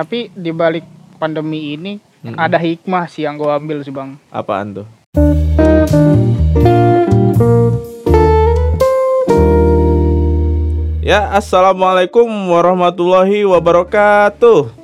[0.00, 0.88] Tapi di balik
[1.20, 2.40] pandemi ini Mm-mm.
[2.40, 4.16] ada hikmah sih yang gue ambil sih bang.
[4.32, 4.88] Apaan tuh?
[11.04, 14.79] Ya, assalamualaikum warahmatullahi wabarakatuh.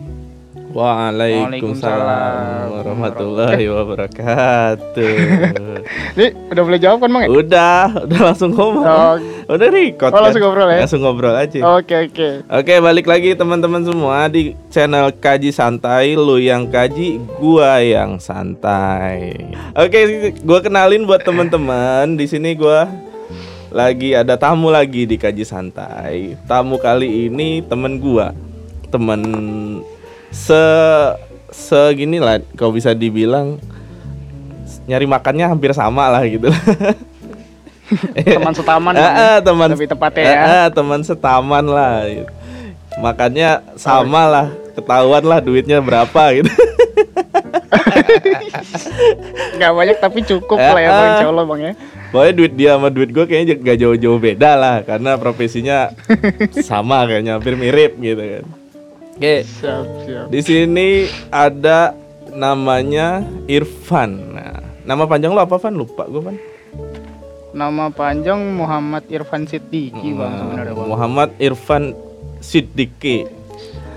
[0.77, 5.17] Waalaikumsalam warahmatullahi wabarakatuh.
[6.21, 7.23] Ini udah boleh jawab kan bang?
[7.25, 7.29] ya?
[7.33, 8.85] udah, udah langsung ngomong.
[8.85, 9.17] Oh,
[9.57, 10.13] Udah record.
[10.13, 10.29] Oh, kan?
[10.29, 10.85] langsung ngobrol ya?
[10.85, 11.59] Langsung ngobrol aja.
[11.81, 12.45] Oke oke.
[12.53, 19.33] Oke, balik lagi teman-teman semua di channel Kaji Santai, lu yang kaji, gua yang santai.
[19.73, 22.21] Oke, gua kenalin buat teman-teman.
[22.21, 22.85] Di sini gua
[23.73, 26.37] lagi ada tamu lagi di Kaji Santai.
[26.45, 28.37] Tamu kali ini temen gua.
[28.93, 29.23] Temen
[30.31, 30.63] se
[31.49, 33.57] segini lah kalau bisa dibilang
[34.87, 36.47] nyari makannya hampir sama lah gitu.
[38.19, 39.07] Teman setaman ya?
[39.07, 40.35] ah, teman Lebih tepatnya ya.
[40.43, 42.27] ah, teman setaman lah gitu.
[42.99, 46.51] makanya sama lah ketahuan lah duitnya berapa gitu
[49.57, 51.09] Gak banyak tapi cukup lah ya bang.
[51.15, 51.73] Insya Allah bang ya.
[52.11, 55.95] pokoknya duit dia sama duit gue kayaknya gak jauh-jauh beda lah karena profesinya
[56.65, 58.45] sama kayaknya hampir mirip gitu kan
[59.17, 60.27] oke Siap siap.
[60.29, 60.89] di sini
[61.29, 61.97] ada
[62.31, 66.37] namanya Irfan nah nama panjang lo apa Van lupa gue Van
[67.51, 70.87] Nama panjang Muhammad Irfan Siddiqui bang sebenarnya bang.
[70.87, 71.97] Muhammad Irfan
[72.39, 73.25] Siddiqui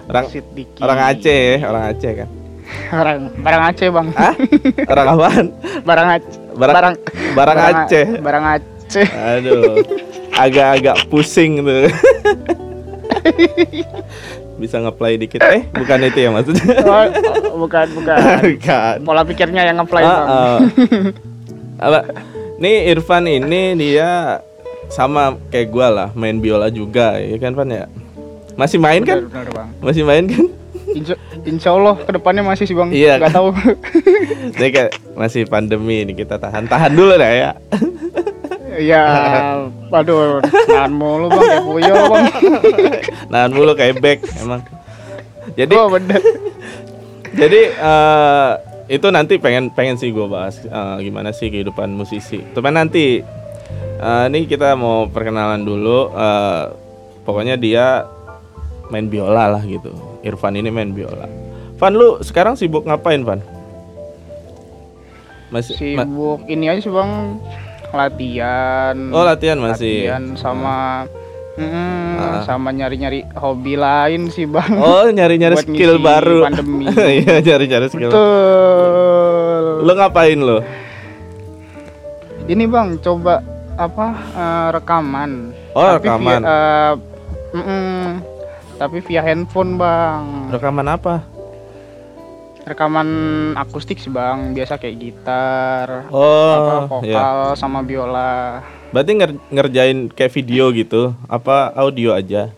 [0.07, 0.79] orang Siddiqui.
[0.79, 2.29] orang Aceh ya orang Aceh kan
[2.89, 4.07] Barang barang Aceh bang.
[4.13, 4.35] Hah?
[4.87, 5.45] orang apaan
[5.83, 6.37] Barang Aceh.
[6.53, 6.95] Barang- barang
[7.35, 8.05] barang Aceh.
[8.19, 9.07] Barang Aceh.
[9.09, 9.81] Aduh,
[10.33, 11.89] agak-agak pusing tuh.
[14.59, 15.39] Bisa ngeplay dikit.
[15.39, 16.67] Eh, bukan itu ya maksudnya.
[17.49, 18.17] Oh, bukan bukan.
[18.55, 18.95] Bukan.
[19.07, 20.27] Pola pikirnya yang ngeplay bang.
[20.27, 20.59] ah.
[21.87, 21.99] Apa?
[22.59, 24.43] Nih Irfan ini dia
[24.91, 27.87] sama kayak gua lah, main biola juga, ya kan Van ya?
[28.53, 29.23] Masih main kan?
[29.25, 29.67] Bener, bang.
[29.79, 30.45] Masih main kan?
[30.89, 31.15] Insya,
[31.45, 32.89] insya Allah ke depannya masih sih bang.
[32.91, 33.21] Iya.
[33.21, 33.53] Gak tahu.
[34.57, 37.51] Ini kayak masih pandemi nih kita tahan-tahan dulu dah ya.
[38.91, 39.03] Ya,
[39.89, 42.25] aduh, nahan mulu bang, kayak puyo bang.
[43.33, 44.61] Nahan mulu kayak back emang.
[45.53, 46.21] Jadi oh bener.
[47.41, 48.51] Jadi eh,
[48.87, 52.41] itu nanti pengen pengen sih gue bahas eh, gimana sih kehidupan musisi.
[52.45, 53.21] Tapi nanti
[53.97, 56.13] eh, ini kita mau perkenalan dulu.
[56.13, 56.63] eh,
[57.25, 58.05] pokoknya dia
[58.89, 59.93] main biola lah gitu.
[60.21, 61.25] Irfan ini main biola.
[61.77, 63.41] Van lu sekarang sibuk ngapain Van?
[65.49, 67.41] Masih ma- Sibuk ini aja sih bang,
[67.91, 68.95] latihan.
[69.09, 70.07] Oh latihan masih.
[70.07, 71.05] Latihan sama
[71.55, 72.41] mm, Ah.
[72.43, 74.75] sama nyari-nyari hobi lain sih bang.
[74.75, 76.37] Oh nyari-nyari Buat skill ngisi baru.
[76.43, 76.85] pandemi.
[77.19, 78.09] Iya nyari-nyari skill.
[78.09, 79.63] Betul.
[79.81, 80.59] Lu ngapain lu?
[82.45, 83.39] Ini bang, coba
[83.75, 85.31] apa eh, rekaman.
[85.71, 86.41] Oh, Tapi rekaman.
[86.41, 86.91] Via, eh,
[87.53, 88.03] mm-mm,
[88.75, 90.23] tapi via handphone bang.
[90.49, 91.28] Rekaman apa?
[92.69, 93.09] Rekaman
[93.57, 97.17] akustik sih bang, biasa kayak gitar, apa, Oh, ya.
[97.17, 98.61] vokal sama biola.
[98.93, 101.17] Berarti nger- ngerjain kayak video gitu?
[101.25, 102.53] Apa audio aja?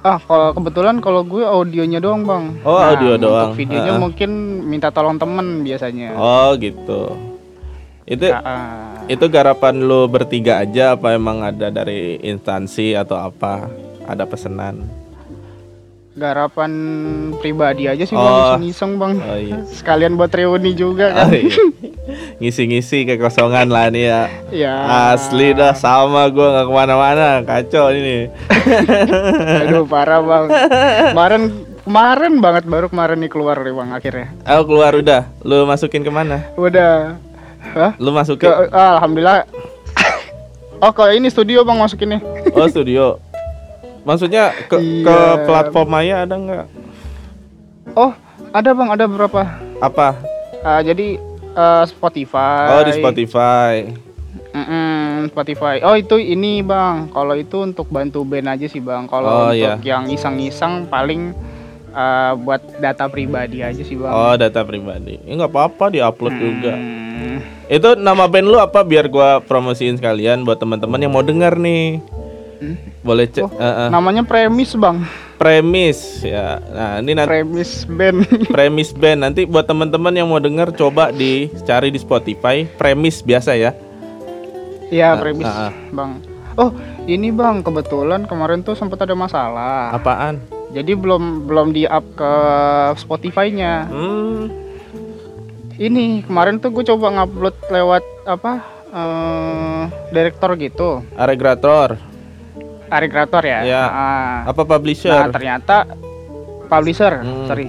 [0.00, 2.58] Ah, kalau kebetulan kalau gue audionya doang bang.
[2.62, 3.54] Oh, audio doang.
[3.54, 4.02] Untuk videonya Ah, ah.
[4.02, 4.30] mungkin
[4.66, 6.18] minta tolong temen biasanya.
[6.18, 7.14] Oh gitu.
[8.04, 9.06] Itu Ah, ah.
[9.06, 13.70] itu garapan lu bertiga aja apa emang ada dari instansi atau apa?
[14.02, 14.82] Ada pesanan?
[16.18, 16.72] Garapan
[17.38, 18.20] pribadi aja sih Oh.
[18.20, 19.12] bang, iseng-iseng bang.
[19.16, 19.56] Oh iya.
[19.64, 21.24] Sekalian buat reuni juga kan.
[21.24, 21.54] Oh, iya.
[22.38, 24.22] Ngisi-ngisi kekosongan lah nih ya.
[24.50, 24.74] Ya.
[25.14, 28.26] Asli dah sama gua nggak ke mana-mana kacau ini.
[29.62, 30.44] Aduh parah bang.
[31.12, 31.42] Kemarin
[31.82, 34.26] kemarin banget baru kemarin nih keluar nih bang akhirnya.
[34.42, 35.22] Aku keluar udah.
[35.40, 36.50] Lu masukin ke mana?
[36.54, 37.14] Udah.
[37.68, 37.92] Hah?
[37.96, 38.50] Lu Ke, masukin?
[38.68, 39.46] ah, alhamdulillah.
[40.78, 42.22] Oh ke ini studio bang masukinnya.
[42.54, 43.18] Oh studio.
[44.08, 45.44] Maksudnya ke, ke Iya.
[45.44, 46.66] platform Maya ada nggak?
[47.92, 48.16] Oh
[48.56, 49.42] ada bang ada berapa?
[49.84, 50.16] Apa?
[50.64, 51.20] Ah, jadi
[51.52, 52.72] eh, Spotify.
[52.72, 53.72] Oh di Spotify.
[54.48, 55.84] Mm-mm, Spotify.
[55.84, 57.12] Oh itu ini bang.
[57.12, 59.04] Kalau itu untuk bantu band aja sih bang.
[59.04, 59.76] Oh, Kalau iya.
[59.76, 61.36] untuk yang iseng-iseng paling
[61.92, 64.08] eh, buat data pribadi aja sih bang.
[64.08, 65.20] Oh data pribadi.
[65.20, 66.72] Ya nggak apa-apa diupload juga.
[66.72, 71.60] Hmm, Itu nama band lu apa biar gua promosiin sekalian buat teman-teman yang mau denger
[71.60, 72.00] nih.
[72.58, 72.76] Hmm?
[73.00, 73.88] Boleh cek Oh, eh, eh.
[73.88, 75.06] Namanya premis bang.
[75.34, 76.58] premis ya.
[76.58, 78.18] Nah, ini nanti Premis band.
[78.54, 83.70] premis band nanti buat teman-teman yang mau denger coba dicari di Spotify premis biasa ya.
[84.88, 85.72] Iya Ah, premis ah, ah.
[85.88, 86.10] bang.
[86.56, 86.74] Oh
[87.04, 89.94] ini bang kebetulan kemarin tuh sempat ada masalah.
[89.94, 90.42] Apaan?
[90.68, 92.32] Jadi belum belum di up ke
[92.98, 93.86] Spotify-nya.
[93.86, 94.50] Hmm.
[95.78, 98.52] Ini kemarin tuh gue coba ngupload lewat apa?
[98.88, 102.00] eh direktor gitu, Aregrator.
[102.88, 103.60] Arigrator ya.
[103.62, 103.82] Iya.
[103.84, 104.36] Ah.
[104.44, 105.12] Apa Nah publisher?
[105.28, 105.76] ternyata
[106.66, 107.46] publisher Hmm.
[107.46, 107.68] sorry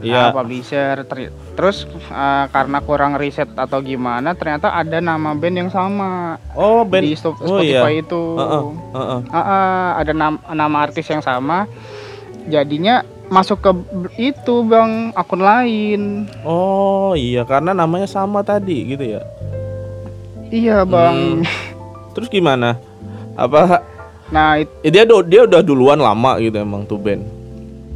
[0.00, 0.16] Iya.
[0.18, 5.68] Ah, publisher Ter- terus eh, karena kurang riset atau gimana ternyata ada nama band yang
[5.68, 7.04] sama Oh, band.
[7.04, 7.84] di Sto- oh iya.
[7.84, 8.62] Spotify itu Heeh,
[8.94, 9.20] heeh.
[9.28, 11.68] Ah, ah, ada nam- nama artis yang sama
[12.46, 13.70] jadinya masuk ke
[14.18, 19.22] itu bang akun lain Oh, iya karena namanya sama tadi gitu ya.
[20.48, 21.44] iya bang
[22.10, 22.80] Terus gimana?
[23.36, 23.84] Apa
[24.30, 27.22] nah it- eh, dia dia udah duluan lama gitu emang tuh band.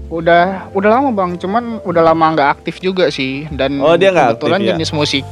[0.06, 4.58] udah udah lama bang cuman udah lama nggak aktif juga sih dan Oh, dia kebetulan
[4.58, 4.70] aktif ya?
[4.72, 5.24] jenis musik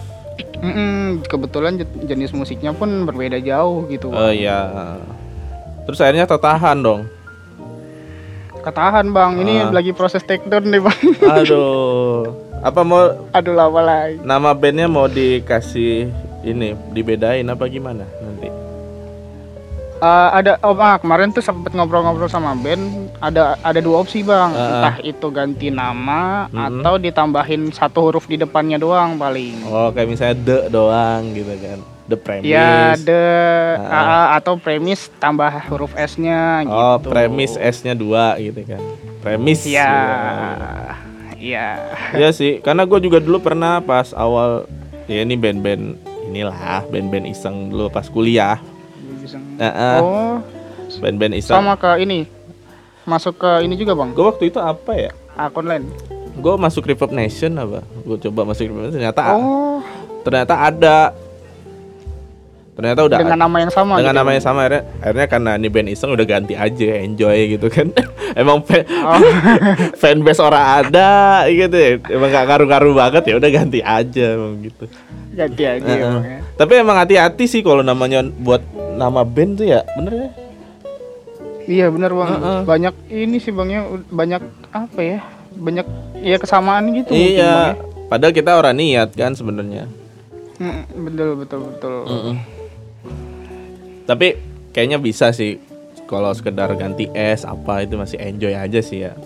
[0.59, 4.33] Mm-mm, kebetulan je- jenis musiknya pun berbeda jauh gitu Oh Bang.
[4.33, 4.59] iya.
[5.83, 7.03] Terus akhirnya tertahan dong.
[8.57, 9.71] ketahan bang ini Ah.
[9.73, 11.03] lagi proses take down nih bang
[11.35, 12.31] Aduh.
[12.63, 18.47] Apa mau aduh lama lagi nama bandnya mau dikasih ini dibedain apa gimana nanti?
[20.03, 24.51] Eh, ada oh ah, kemarin tuh sempet ngobrol-ngobrol sama band ada ada dua opsi bang
[24.51, 24.59] ah.
[24.59, 30.37] entah itu ganti nama atau ditambahin satu huruf di depannya doang paling Oh kayak misalnya
[30.43, 31.79] the doang gitu kan.
[32.11, 32.51] The premise.
[32.51, 33.27] ya the
[33.79, 38.83] ah, ah, atau premis tambah huruf s nya Oh gitu premis S-nya dua gitu kan.
[39.23, 39.63] Premis.
[39.63, 39.87] ya
[41.39, 41.47] gitu.
[41.47, 41.69] ya
[42.11, 44.67] Iya sih, karena gue juga dulu pernah pas awal
[45.07, 45.95] ya ini band-band
[46.27, 48.59] inilah band-band iseng dulu pas kuliah.
[49.59, 49.97] Heeh.
[49.99, 50.37] oh
[50.95, 51.57] Band-band iseng.
[51.57, 52.29] sama ke ini
[53.03, 55.11] masuk ke ini juga bang Gue waktu itu apa ya?
[55.35, 55.85] akun lain
[56.35, 57.81] Gue masuk Reverb Nation apa?
[57.99, 59.81] Gue coba masuk Reverb Nation ternyata oh
[60.23, 60.99] ternyata ada.
[62.73, 64.47] Ternyata udah dengan nama yang sama dengan gitu, namanya Bang?
[64.47, 67.93] sama akhirnya, akhirnya karena ini band iseng udah ganti aja enjoy gitu kan
[68.41, 69.21] emang fa- Oh.
[70.01, 71.11] fanbase orang ada
[71.49, 74.89] gitu ya emang gak karu-karu banget ya udah ganti aja emang gitu
[76.05, 76.39] emang ya.
[76.55, 78.61] tapi emang hati-hati sih kalau namanya buat
[78.95, 80.31] nama band tuh ya bener ya
[81.63, 82.27] Iya benar bang.
[82.27, 82.61] Heeh.
[82.67, 84.43] Banyak ini sih bangnya banyak
[84.75, 85.19] apa ya?
[85.55, 85.87] Banyak
[86.19, 87.15] ya kesamaan gitu.
[87.15, 87.79] mungkin, iya ya.
[88.11, 89.87] padahal kita orang niat kan sebenarnya
[90.61, 91.95] Mm, betul betul betul.
[94.05, 94.39] tapi
[94.71, 95.59] kayaknya bisa sih
[96.07, 99.17] kalau sekedar ganti S apa itu masih enjoy aja sih ya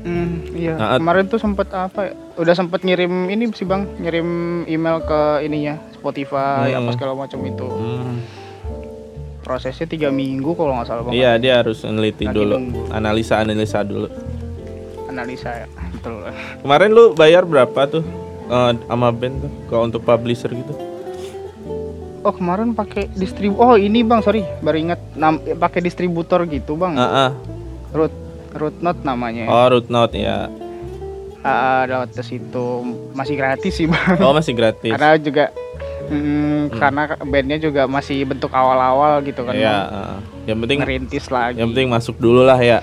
[0.00, 0.74] Hmm, iya.
[0.74, 2.00] Nah, Kemarin tuh sempet apa?
[2.02, 4.28] ya, Udah sempet ngirim ini sih bang, ngirim
[4.64, 6.78] email ke ininya Spotify Hmm.
[6.80, 7.66] apa segala macam itu.
[7.66, 8.16] Hmm.
[9.40, 11.12] Prosesnya tiga minggu kalau nggak salah bang.
[11.12, 12.82] iya dia harus neliti dulu nunggu.
[12.90, 14.06] analisa analisa dulu
[15.06, 15.66] Analisa ya.
[15.92, 16.22] Betul.
[16.60, 18.04] Kemarin lu bayar berapa tuh
[18.46, 20.70] eh, sama band tuh kalau untuk publisher gitu?
[22.20, 23.56] Oh kemarin pakai distrib.
[23.56, 25.00] Oh ini bang, sorry, baru ingat
[25.56, 26.94] pakai distributor gitu bang.
[26.94, 27.30] Ah, ah.
[27.90, 28.12] Root
[28.52, 29.46] root note namanya.
[29.46, 30.50] Oh, root note ya.
[31.40, 32.66] Ah, lewat tes itu
[33.10, 34.20] masih gratis sih bang.
[34.20, 34.90] Oh, masih gratis.
[34.90, 35.44] karena juga
[36.06, 39.88] mm, karena bandnya juga masih bentuk awal-awal gitu kan Iya, Bang.
[39.90, 40.18] ah.
[40.44, 42.82] yang penting ngerintis lagi yang penting masuk dulu lah ya.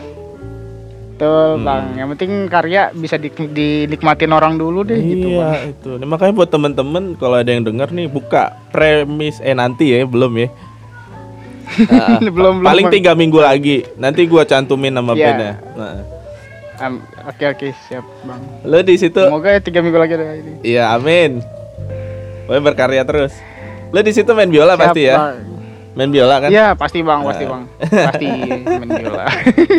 [1.12, 1.66] betul Hmm.
[1.66, 5.92] bang yang penting karya bisa di- dinikmatin orang dulu deh gitu iya, bang itu.
[5.98, 10.34] Nah, makanya buat temen-temen kalau ada yang denger nih buka premis eh nanti ya, belum
[10.36, 10.48] ya.
[11.88, 13.84] Ah, belum belum Paling tiga minggu lagi.
[13.96, 15.24] Nanti gua cantumin nama Iya.
[15.24, 15.54] bandnya.
[15.74, 15.96] Nah.
[16.78, 20.62] Am- oke oke siap bang Lu di situ semoga ya tiga minggu lagi ada ini
[20.62, 21.42] Iya, amin.
[22.44, 23.34] Pokoknya berkarya terus.
[23.90, 25.18] Lu di situ main biola Siap, pasti ya?
[25.18, 25.38] Bang.
[25.94, 26.50] Main biola kan?
[26.50, 27.50] Iya pasti bang pasti Ah.
[27.50, 27.64] bang
[28.08, 28.28] pasti
[28.62, 29.26] main biola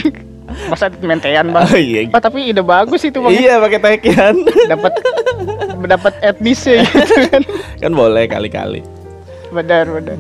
[0.70, 2.00] masa mentean bang Oh iya.
[2.08, 4.34] oh tapi ide bagus itu bang Iya pakai tekian.
[4.66, 4.92] dapat
[5.80, 7.42] dapat etnisnya gitu kan
[7.78, 8.82] kan boleh kali-kali.
[9.48, 10.18] benar benar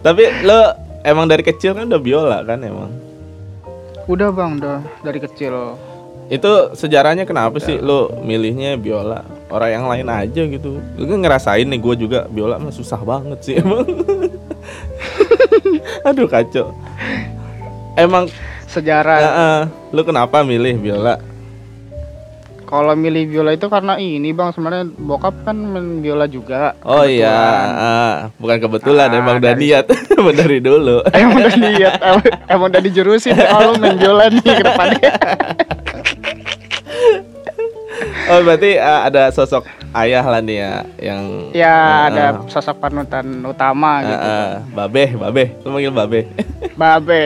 [0.00, 0.72] Tapi lo
[1.04, 2.90] emang dari kecil kan udah biola kan emang.
[4.04, 5.80] udah bang udah dari kecil
[6.28, 9.20] Itu sejarahnya kenapa sih lo milihnya biola?
[9.52, 10.80] Orang yang lain aja gitu.
[10.96, 13.84] Lu kan ngerasain nih gue juga biola mah susah banget sih emang.
[16.08, 16.72] Aduh kacau.
[17.92, 18.32] Emang
[18.72, 21.20] sejarah eh, lu kenapa milih biola?
[22.64, 26.72] Kalau milih biola itu karena ini bang sebenarnya bokap kan main biola juga.
[26.82, 27.68] Oh iya, kebetulan.
[27.78, 29.84] ah, bukan kebetulan Ah, emang udah dari niat
[30.40, 30.96] dari dulu.
[31.14, 31.92] Emang udah lihat,
[32.48, 35.12] emang, udah dijurusin kalau main biola nih ke depannya.
[38.24, 42.48] Oh berarti ah, ada sosok ayah lah nih ya yang Ya Ah, ada ah.
[42.48, 44.26] sosok panutan utama Ah, gitu.
[44.26, 46.24] ah, babeh, babeh, lu manggil babeh.
[46.74, 47.20] Babe,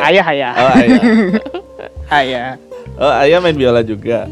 [0.00, 1.02] ayah ayah, Oh ayah,
[2.10, 2.48] ayah,
[2.96, 4.24] oh ayah main biola juga.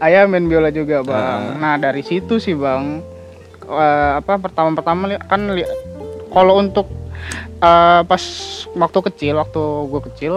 [0.00, 1.40] Ayah main biola juga bang.
[1.48, 1.56] Ah.
[1.56, 3.02] Nah dari situ sih bang,
[3.62, 5.40] eh, apa pertama-pertama kan
[6.28, 6.86] kalau untuk
[7.58, 8.22] eh, pas
[8.72, 10.34] waktu kecil, waktu gue kecil,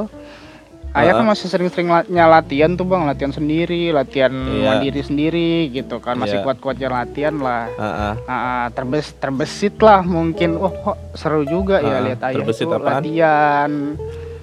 [0.92, 1.30] ayah kan Ah.
[1.30, 4.66] masih sering-seringnya latihan tuh bang, latihan sendiri, latihan Iya.
[4.68, 6.44] mandiri sendiri gitu kan, masih Iya.
[6.44, 7.70] kuat-kuatnya latihan lah.
[7.78, 8.14] Ah, ah.
[8.26, 12.74] Ah, terbes terbesit lah mungkin, wah kok seru juga ya Ah, lihat ayah terbesit tuh
[12.76, 12.98] apaan?
[12.98, 13.72] latihan,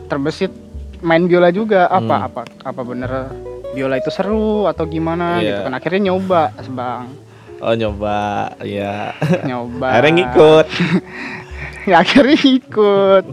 [0.07, 0.53] terbesit
[0.99, 2.27] main biola juga apa Hmm.
[2.29, 3.11] apa apa bener
[3.79, 5.47] biola itu seru atau gimana Iya.
[5.49, 7.07] gitu kan akhirnya nyoba bang
[7.59, 8.19] Oh nyoba,
[8.63, 9.15] ya.
[9.43, 10.67] nyoba Akhirnya ngikut.
[11.89, 13.25] ya akhirnya ikut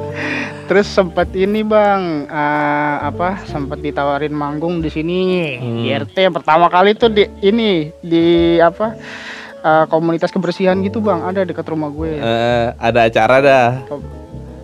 [0.68, 5.20] terus sempat ini bang eh, apa sempat ditawarin manggung di sini
[5.56, 5.80] Hmm.
[5.80, 8.24] di RT yang pertama kali tuh di ini di
[8.58, 8.92] apa
[9.58, 13.68] eh, komunitas kebersihan gitu bang ada dekat rumah gue Eh, ada acara dah.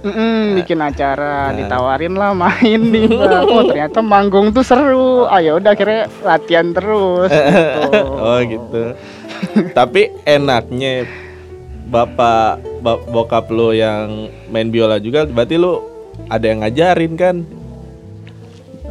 [0.01, 1.57] Mm-mm, bikin acara Nah.
[1.57, 8.01] ditawarin lah main di oh ternyata manggung tuh seru ayo udah akhirnya latihan terus gitu.
[8.17, 8.83] oh gitu.
[9.71, 11.05] Tapi enaknya
[11.87, 14.09] bapak ba- bokap lo yang
[14.47, 15.85] main biola juga, berarti lo
[16.27, 17.37] ada yang ngajarin kan?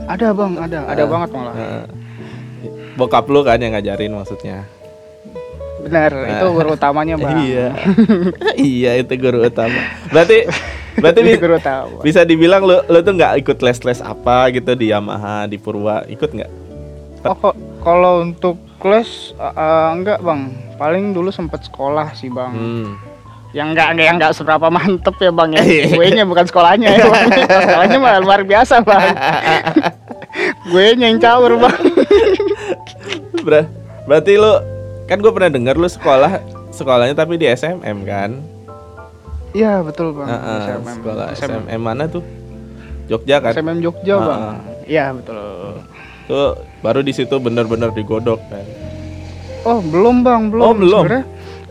[0.06, 1.08] ada bang ada ada Ah.
[1.08, 1.86] banget malah Eh,
[2.96, 4.66] bokap lo kan yang ngajarin maksudnya.
[5.80, 7.68] benar itu guru utamanya bang Iya.
[8.76, 9.80] iya itu guru utama.
[10.08, 10.44] Berarti
[10.98, 15.46] berarti guru utama bisa dibilang lo lo tuh nggak ikut les-les apa gitu di Yamaha,
[15.46, 16.52] di Purwa, ikut nggak?
[17.28, 20.42] Oh, kok kalau untuk kelas eh, eh, enggak bang,
[20.80, 22.52] paling dulu sempet sekolah sih bang.
[22.56, 22.90] Hmm.
[23.52, 25.62] Yang enggak yang enggak seberapa mantep ya bang ya.
[25.66, 25.86] Iya.
[25.94, 27.06] Gue nya bukan sekolahnya ya.
[27.10, 27.28] Bang.
[27.68, 29.04] sekolahnya mah luar biasa bang.
[30.70, 31.82] Gue nya yang caur bang.
[33.42, 33.72] Ber-
[34.08, 34.62] berarti lo
[35.10, 36.40] kan gue pernah dengar lo sekolah
[36.72, 38.59] sekolahnya tapi di SMM kan?
[39.52, 40.28] Iya betul bang.
[40.28, 40.96] Heeh, SMM.
[40.96, 41.64] sekolah SMM.
[41.66, 42.24] SMM mana tuh?
[43.06, 43.52] Jogja kan?
[43.52, 44.42] SMM Jogja Ah, bang.
[44.86, 45.82] Iya betul.
[46.26, 48.66] Tuh baru di situ bener-bener digodok kan?
[49.64, 50.64] Oh belum bang belum.
[50.64, 51.04] Oh, belum.
[51.04, 51.26] Sebenarnya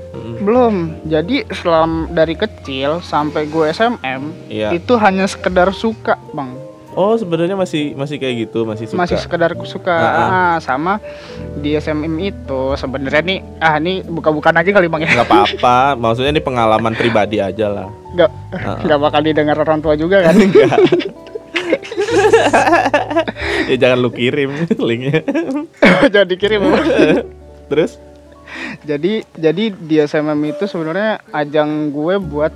[0.09, 0.35] Mm.
[0.41, 0.75] belum.
[1.05, 4.73] Jadi selam dari kecil sampai gue SMM Iya.
[4.73, 6.59] itu hanya sekedar suka bang.
[6.99, 8.99] Oh sebenarnya masih masih kayak gitu masih suka.
[8.99, 10.55] masih sekedar suka Ah, ah.
[10.59, 10.99] Sama
[11.57, 16.35] di SMM itu sebenarnya nih ah ini buka-bukan aja kali bang ya nggak apa-apa, maksudnya
[16.35, 17.87] ini pengalaman pribadi aja lah.
[18.12, 18.78] nggak Ah, ah.
[18.83, 20.35] nggak bakal didengar orang tua juga kan
[23.69, 25.23] ya jangan lu kirim linknya.
[26.14, 26.67] jadi kirim
[27.69, 28.00] Terus?
[28.81, 32.52] jadi jadi di SMM itu sebenarnya ajang gue buat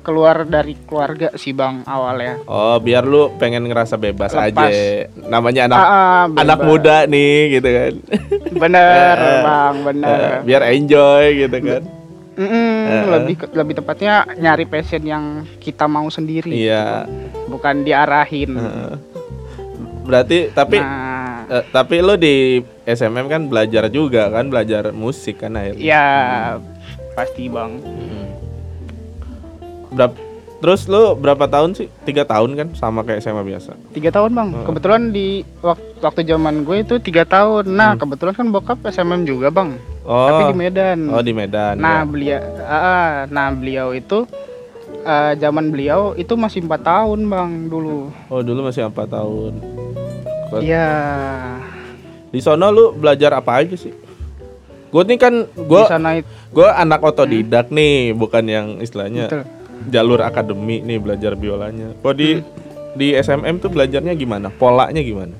[0.00, 4.72] keluar dari keluarga sih bang awalnya Oh biar lu pengen ngerasa bebas Lepas.
[4.72, 5.06] aja.
[5.22, 6.40] Namanya anak Ah, ah, bebas.
[6.40, 7.94] anak muda nih gitu kan.
[8.52, 11.82] bener Eh, bang bener Eh, biar enjoy gitu kan.
[12.32, 13.04] Mm-mm, Eh, eh.
[13.10, 15.24] lebih lebih tepatnya nyari passion yang
[15.58, 17.04] kita mau sendiri Iya.
[17.46, 18.56] bukan diarahin.
[20.02, 25.54] Berarti tapi nah eh, tapi lu di SMM kan belajar juga kan belajar musik kan
[25.54, 25.78] akhirnya.
[25.78, 26.06] Ya
[27.12, 27.76] pasti bang.
[29.90, 30.12] Berap,
[30.60, 31.88] terus lu berapa tahun sih?
[32.06, 33.74] Tiga tahun kan sama kayak SMA biasa.
[33.90, 34.48] Tiga tahun bang.
[34.54, 34.64] Oh.
[34.70, 37.66] Kebetulan di waktu, waktu zaman gue itu tiga tahun.
[37.70, 39.74] Nah kebetulan kan bokap SMM juga bang.
[40.00, 40.46] Tapi Hmm.
[40.46, 40.50] Oh.
[40.50, 40.98] di Medan.
[41.10, 41.74] Oh di Medan.
[41.76, 42.08] nah ya.
[42.08, 44.24] beliau, ah, nah beliau itu
[45.00, 48.10] eh, zaman beliau itu masih empat tahun bang dulu.
[48.28, 49.58] Oh dulu masih empat tahun.
[50.58, 50.90] Iya.
[52.30, 53.94] Di sono lu belajar apa aja sih?
[54.90, 56.18] Gue nih kan Di gue sana
[56.50, 59.42] gue anak otodidak nih, bukan yang istilahnya betul.
[59.88, 61.96] Jalur akademi nih belajar biolanya.
[61.98, 62.44] Kok di Hmm.
[62.90, 64.50] di SMM tuh belajarnya gimana?
[64.50, 65.32] Polanya gimana?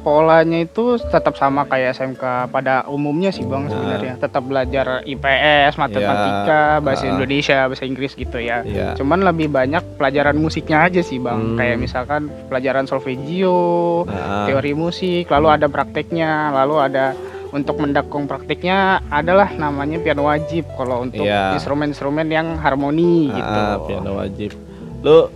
[0.00, 4.16] Polanya itu tetap sama kayak SMK pada umumnya sih bang sebenarnya.
[4.16, 7.12] Tetap belajar IPS, matematika, bahasa Ah.
[7.12, 8.64] Indonesia, bahasa Inggris gitu ya.
[8.64, 8.96] Iya.
[8.96, 11.52] Cuman lebih banyak pelajaran musiknya aja sih bang.
[11.52, 11.56] Hmm.
[11.60, 17.12] Kayak misalkan pelajaran solfeggio, Nah, teori musik, lalu ada prakteknya, lalu ada
[17.50, 18.78] untuk mendukung prakteknya
[19.08, 21.54] adalah namanya piano wajib kalau untuk Iya.
[21.54, 23.58] instrumen-instrumen yang harmoni gitu.
[23.58, 24.54] ah, piano wajib.
[25.00, 25.26] Lu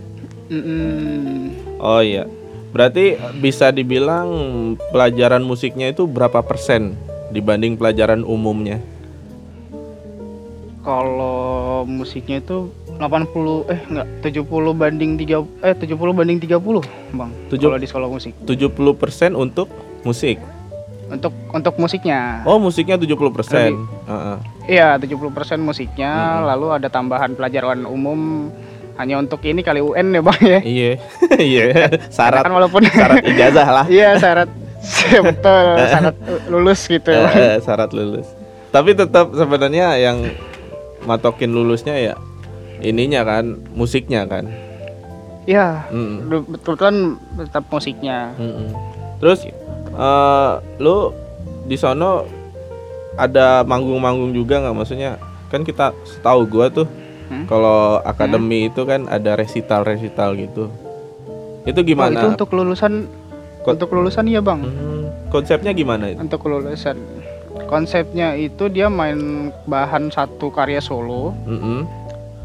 [0.47, 1.51] Mm-mm.
[1.77, 2.23] oh iya.
[2.69, 4.27] Berarti bisa dibilang
[4.89, 6.95] pelajaran musiknya itu berapa persen
[7.29, 8.83] dibanding pelajaran umumnya?
[10.79, 17.31] Kalau musiknya itu 80 eh enggak 70 banding 3 eh 70 banding 30, Bang.
[17.49, 18.31] Tujuh- Kalau di sekolah musik.
[18.43, 19.67] 70% untuk
[20.03, 20.37] musik.
[21.05, 22.41] Untuk untuk musiknya.
[22.43, 23.13] Oh, musiknya 70%.
[23.13, 23.77] Lebih.
[24.09, 24.37] Heeh.
[24.65, 25.21] Iya, 70%
[25.61, 26.49] musiknya, Mm-mm.
[26.49, 28.49] lalu ada tambahan pelajaran umum
[28.95, 30.59] hanya untuk ini kali UN ya, Bang ya.
[30.65, 30.91] Iya.
[31.37, 31.63] Iya.
[32.09, 33.85] Syarat Kan walaupun syarat ijazah lah.
[33.93, 34.49] Iya, syarat
[35.21, 36.15] betul, syarat
[36.49, 37.29] lulus gitu ya.
[37.29, 38.25] Eh, syarat lulus.
[38.73, 40.25] Tapi tetap sebenarnya yang
[41.05, 42.13] matokin lulusnya ya
[42.81, 44.49] ininya kan, musiknya kan.
[45.45, 46.25] Iya, Mm.
[46.49, 48.33] betul kan tetap musiknya.
[48.35, 48.73] Mm-mm.
[49.21, 49.45] Terus
[49.95, 51.11] eh lu
[51.63, 52.27] di sono
[53.15, 55.15] ada manggung-manggung juga nggak maksudnya?
[55.47, 56.87] Kan kita setahu gua tuh
[57.25, 57.49] Hmm?
[57.49, 60.69] kalau akademi itu kan ada resital-resital gitu.
[61.65, 62.13] Itu Oh, gimana?
[62.13, 63.09] itu untuk lulusan
[63.59, 64.61] Ko- untuk lulusan iya, Bang.
[64.61, 66.21] Hmm, konsepnya gimana itu?
[66.21, 66.93] Untuk lulusan.
[67.65, 69.17] Konsepnya itu dia main
[69.65, 71.33] bahan satu karya solo.
[71.49, 71.81] Mm-mm.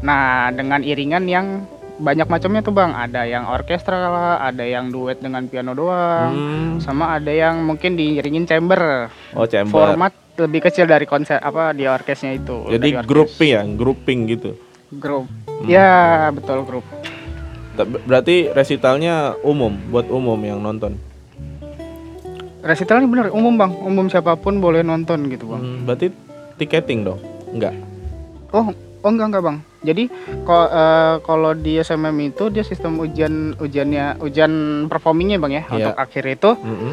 [0.01, 1.61] Nah, dengan iringan yang
[2.01, 2.91] banyak macamnya tuh bang.
[2.97, 6.71] Ada yang orkestra lah, ada yang duet dengan piano doang, Hmm.
[6.81, 9.13] sama ada yang mungkin diiringin chamber.
[9.37, 9.71] Oh, chamber.
[9.71, 12.65] Format lebih kecil dari konser apa di orkesnya itu.
[12.73, 14.57] Jadi grouping ya, grouping gitu.
[14.91, 15.29] Grup.
[15.45, 15.69] Hmm.
[15.69, 16.83] Ya betul grup.
[17.79, 20.99] Berarti resitalnya umum, buat umum yang nonton.
[22.61, 25.61] Resitalnya bener umum bang, umum siapa pun boleh nonton gitu bang.
[25.61, 26.13] Hmm, berarti
[26.61, 27.17] tiketing dong?
[27.49, 27.73] Enggak.
[28.53, 29.57] Oh, oh enggak enggak bang.
[29.81, 34.51] Jadi eh, kalau di SMM itu dia sistem ujian ujiannya ujian
[34.85, 35.73] performingnya bang ya Iya.
[35.73, 36.91] untuk akhir itu Mm-mm.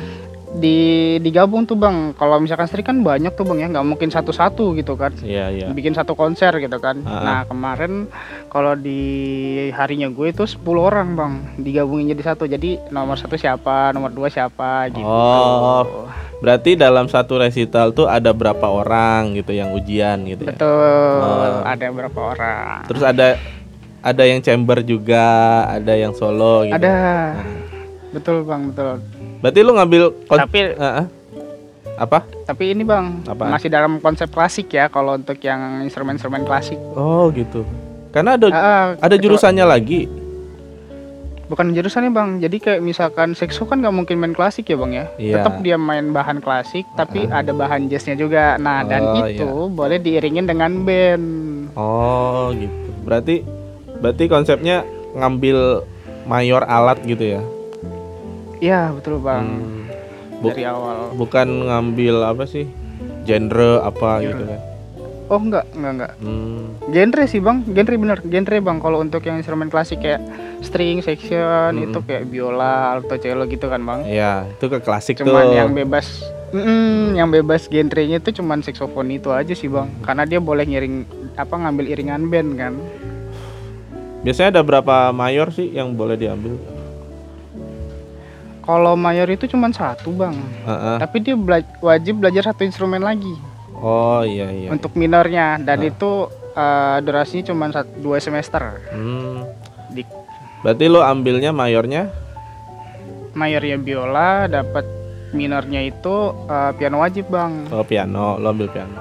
[0.57, 0.79] Di
[1.21, 2.17] digabung tuh bang.
[2.17, 5.13] Kalau misalkan strik kan banyak tuh bang ya, nggak mungkin satu-satu gitu kan.
[5.21, 5.69] Iya, iya.
[5.69, 7.05] Bikin satu konser gitu kan.
[7.05, 7.21] Ah.
[7.21, 8.09] Nah kemarin
[8.49, 9.03] kalau di
[9.77, 12.49] harinya gue itu 10 orang bang digabungin jadi satu.
[12.49, 15.05] Jadi nomor satu siapa, nomor dua siapa gitu.
[15.05, 16.09] Oh.
[16.39, 20.55] Berarti dalam satu resital tuh ada berapa orang gitu yang ujian gitu ya.
[20.55, 21.19] Betul.
[21.21, 21.67] Oh.
[21.67, 22.89] Ada berapa orang?
[22.89, 23.37] Terus ada
[23.99, 26.79] ada yang chamber juga, ada yang solo gitu.
[26.79, 27.35] Ada.
[28.09, 29.05] Betul bang, betul.
[29.39, 31.07] Berarti lu ngambil kon- Tapi Ah, ah.
[31.97, 32.19] apa?
[32.45, 33.51] Tapi ini bang, Apaan?
[33.51, 36.79] masih dalam konsep klasik ya kalau untuk yang instrumen-instrumen klasik.
[36.93, 37.63] Oh, gitu.
[38.11, 40.07] Karena ada ah, ada ketua- jurusannya lagi.
[41.49, 45.05] Bukan jurusannya bang, jadi kayak misalkan sekso kan nggak mungkin main klasik ya bang ya.
[45.17, 45.35] Iya.
[45.41, 48.61] Tetap dia main bahan klasik, tapi ada bahan jazznya juga.
[48.61, 51.25] Nah dan Oh, itu boleh diiringin dengan band.
[51.73, 52.89] Oh, gitu.
[53.01, 53.49] Berarti
[53.97, 55.89] berarti konsepnya ngambil
[56.29, 57.41] mayor alat gitu ya.
[58.59, 59.47] Iya betul bang.
[59.47, 59.85] Hmm.
[60.39, 61.15] Dari awal.
[61.15, 62.67] bukan ngambil apa sih?
[63.23, 64.61] Genre apa gitu kan.
[65.29, 66.13] Oh enggak, enggak enggak.
[66.19, 66.65] Hmm.
[66.89, 68.79] Genre sih bang, genre bener, genre bang.
[68.79, 70.25] Kalau untuk yang instrumen klasik kayak
[70.59, 71.93] string section Mm-mm.
[71.93, 74.01] itu kayak biola, alto, cello gitu kan bang.
[74.09, 75.55] Iya, itu ke klasik cuman tuh.
[75.55, 76.07] yang bebas
[76.49, 81.05] Mm, yang bebas genrenya itu cuman saksofon itu aja sih bang karena dia boleh ngiring
[81.37, 82.73] apa ngambil iringan band kan
[84.19, 86.57] Biasanya ada berapa mayor sih yang boleh diambil?
[88.69, 90.97] Kalau mayor itu cuman satu bang Heeh.
[91.01, 93.33] tapi dia bela- wajib belajar satu instrumen lagi
[93.73, 94.69] Oh iya iya.
[94.69, 95.89] untuk minornya dan Ah.
[95.89, 96.11] itu
[96.53, 99.49] eh, durasinya cuman sat- dua semester Hmm.
[99.89, 100.05] di
[100.61, 102.11] Berarti lo ambilnya mayornya?
[103.31, 104.83] mayornya biola dapat
[105.31, 109.01] minornya itu eh, piano wajib bang Oh piano, lo ambil piano.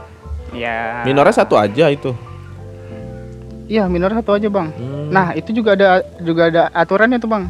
[0.50, 2.16] ya Minornya satu aja itu.
[3.68, 5.10] iya minor satu aja bang Hmm.
[5.10, 7.46] nah itu juga ada juga ada aturannya tuh bang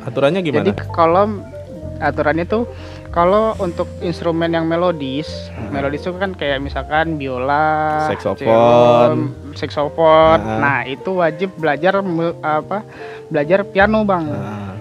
[0.00, 0.64] Aturannya gimana?
[0.64, 1.44] Jadi kalau
[2.00, 2.64] aturannya tuh
[3.10, 5.28] kalau untuk instrumen yang melodis,
[5.68, 8.40] melodis itu kan kayak misalkan biola, Saksofon.
[8.40, 9.14] cello,
[9.52, 10.38] saksofon.
[10.40, 10.58] Nah.
[10.58, 12.00] Nah, itu wajib belajar
[12.40, 12.82] apa?
[13.28, 14.24] Belajar piano, Bang.
[14.26, 14.74] Nah,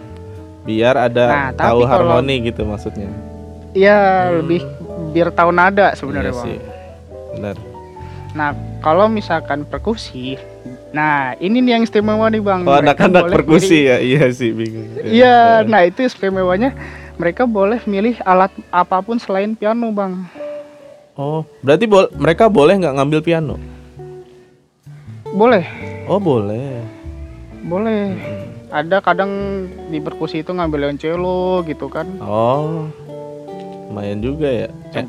[0.63, 3.11] biar ada Nah, tahu kalau- harmoni gitu maksudnya.
[3.71, 4.33] Iya, Hmm.
[4.41, 4.61] lebih
[5.11, 6.45] biar tahu nada sebenarnya, Iya Bang.
[6.47, 6.57] sih.
[7.35, 7.55] Benar.
[8.29, 10.37] Nah, kalau misalkan perkusi,
[10.89, 12.61] nah ini nih yang istimewa nih, Bang.
[12.61, 13.97] Oh, anak-anak perkusi ya.
[13.97, 14.85] Iya sih bingung.
[15.01, 16.77] Iya, nah itu istimewanya
[17.19, 20.23] mereka boleh milih alat apa pun selain piano, Bang.
[21.13, 23.55] Oh, berarti bol- mereka boleh nggak ngambil piano?
[25.29, 25.67] Boleh.
[26.07, 26.79] Oh, boleh.
[27.61, 28.15] Boleh.
[28.15, 28.47] Hmm.
[28.71, 29.31] Ada kadang
[29.89, 32.07] di perkusi itu ngambil yang cello gitu kan.
[32.19, 32.87] Oh.
[33.89, 34.67] Lumayan juga ya.
[34.95, 35.05] Eh,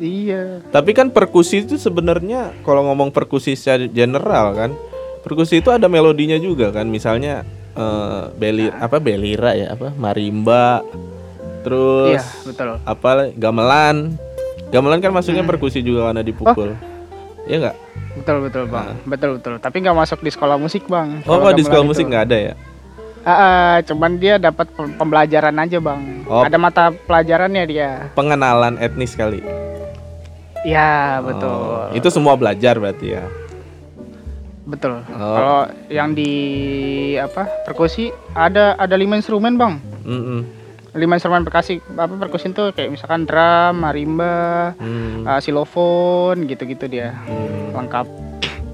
[0.00, 0.64] Iya.
[0.68, 4.70] tapi kan perkusi itu sebenarnya kalau ngomong perkusi secara general kan,
[5.20, 6.84] perkusi itu ada melodinya juga kan.
[6.84, 10.82] Misalnya eh beli apa belira ya, apa marimba.
[11.60, 12.68] Terus Iya, betul.
[12.80, 14.16] apa gamelan.
[14.70, 15.50] Gamelan kan maksudnya Hmm.
[15.50, 16.72] perkusi juga karena dipukul.
[17.42, 17.76] Iya nggak?
[18.16, 18.94] Betul betul, Bang.
[19.02, 19.54] Betul betul.
[19.56, 21.20] Tapi nggak masuk di sekolah musik, Bang.
[21.22, 21.90] Oh, Kalau kok di gamelan sekolah itu.
[21.90, 22.54] musik nggak ada ya?
[23.20, 26.24] Ah, ah, cuman dia dapat pem- pembelajaran aja, Bang.
[26.24, 26.40] Oh.
[26.40, 27.90] Ada mata pelajarannya dia.
[28.14, 29.44] Pengenalan etnis kali.
[30.60, 31.48] Iya, betul.
[31.50, 33.24] Oh, itu semua belajar berarti ya.
[34.62, 35.02] betul.
[35.10, 35.34] Oh.
[35.34, 36.30] Kalau yang di
[37.16, 37.42] apa?
[37.66, 39.82] Perkusi ada ada lima instrumen, Bang.
[40.00, 40.46] Mm-mm.
[40.90, 45.22] Lima instrumen perkusi apa perkusi itu kayak misalkan drum, marimba, Hmm.
[45.22, 47.14] ah, silofon gitu-gitu dia.
[47.24, 47.70] Hmm.
[47.78, 48.06] Lengkap.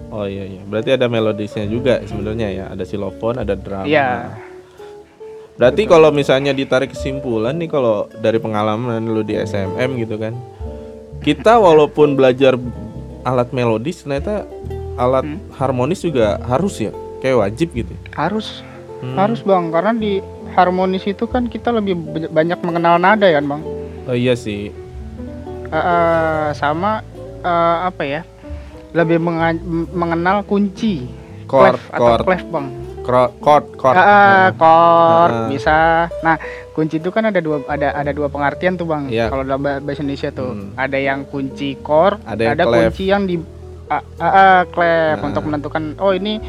[0.09, 0.63] Oh iya iya.
[0.65, 2.65] Berarti ada melodisnya juga sebenarnya ya.
[2.73, 3.85] Ada silofon, ada drum.
[3.85, 4.33] Iya.
[5.57, 10.33] Berarti kalau misalnya ditarik kesimpulan nih kalau dari pengalaman lu di SMM gitu kan.
[11.21, 12.57] Kita walaupun belajar
[13.25, 14.45] alat melodis ternyata
[14.97, 15.41] alat Hmm.
[15.53, 16.93] harmonis juga harus ya.
[17.21, 17.93] Kayak wajib gitu.
[18.13, 18.65] Harus
[18.97, 19.13] Hmm.
[19.13, 20.25] Harus bang, karena di
[20.57, 23.63] harmonis itu kan kita lebih ba- banyak mengenal nada ya kan bang.
[24.05, 24.73] Oh iya sih.
[25.67, 27.05] Eh, sama
[27.39, 28.23] eh, apa ya?
[28.91, 29.21] Lebih
[29.93, 31.05] mengenal kunci,
[31.45, 32.67] Chord, atau chord, clef bang.
[33.05, 33.31] Chord,
[33.77, 35.47] chord, eh, chord Ah.
[35.47, 35.79] bisa.
[36.21, 36.37] Nah
[36.73, 39.07] kunci itu kan ada dua ada ada dua pengertian tuh bang.
[39.07, 39.29] Iya.
[39.29, 40.73] Kalau dalam bah- bahasa Indonesia tuh Hmm.
[40.75, 42.81] ada yang kunci chord, Ada yang ada clef.
[42.89, 43.37] kunci yang di
[43.87, 45.27] ah, ah, ah, clef Nah.
[45.29, 46.41] untuk menentukan oh ini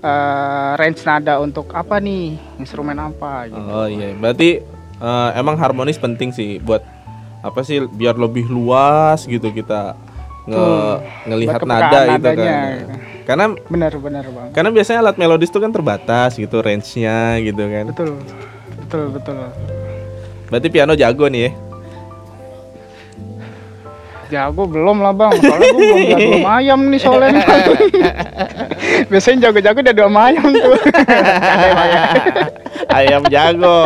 [0.00, 3.60] eh, range nada untuk apa nih instrumen apa gitu.
[3.60, 4.60] Oh iya, berarti
[4.98, 6.82] eh, emang harmonis penting sih buat
[7.40, 9.94] apa sih biar lebih luas gitu kita
[10.46, 10.94] nge Tuh,
[11.26, 12.88] ngelihat nada kepekaan itu kan.
[13.26, 14.48] Karena Benar benar bang.
[14.54, 17.84] karena biasanya alat melodis itu kan terbatas gitu range-nya gitu kan.
[17.90, 18.10] Betul
[18.78, 19.38] betul betul.
[20.46, 21.50] Berarti piano jago nih ya.
[24.26, 27.30] Jago belum lah bang, soalnya gue belum jago sama ayam nih soalnya.
[29.10, 30.74] Biasanya jago-jago udah dua ayam tuh.
[31.86, 32.04] Ya?
[32.90, 33.78] ayam jago.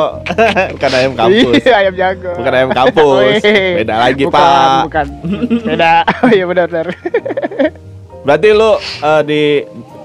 [0.76, 1.54] Bukan ayam kampus.
[1.60, 2.32] Iya, ayam jago.
[2.40, 3.40] Bukan ayam kampus.
[3.44, 3.72] Wih.
[3.84, 4.80] Beda lagi, Bukan, Pak.
[4.88, 5.06] Bukan.
[5.64, 5.92] Beda.
[6.20, 6.86] Oh, Iya benar benar.
[8.24, 9.42] Berarti lu eh, di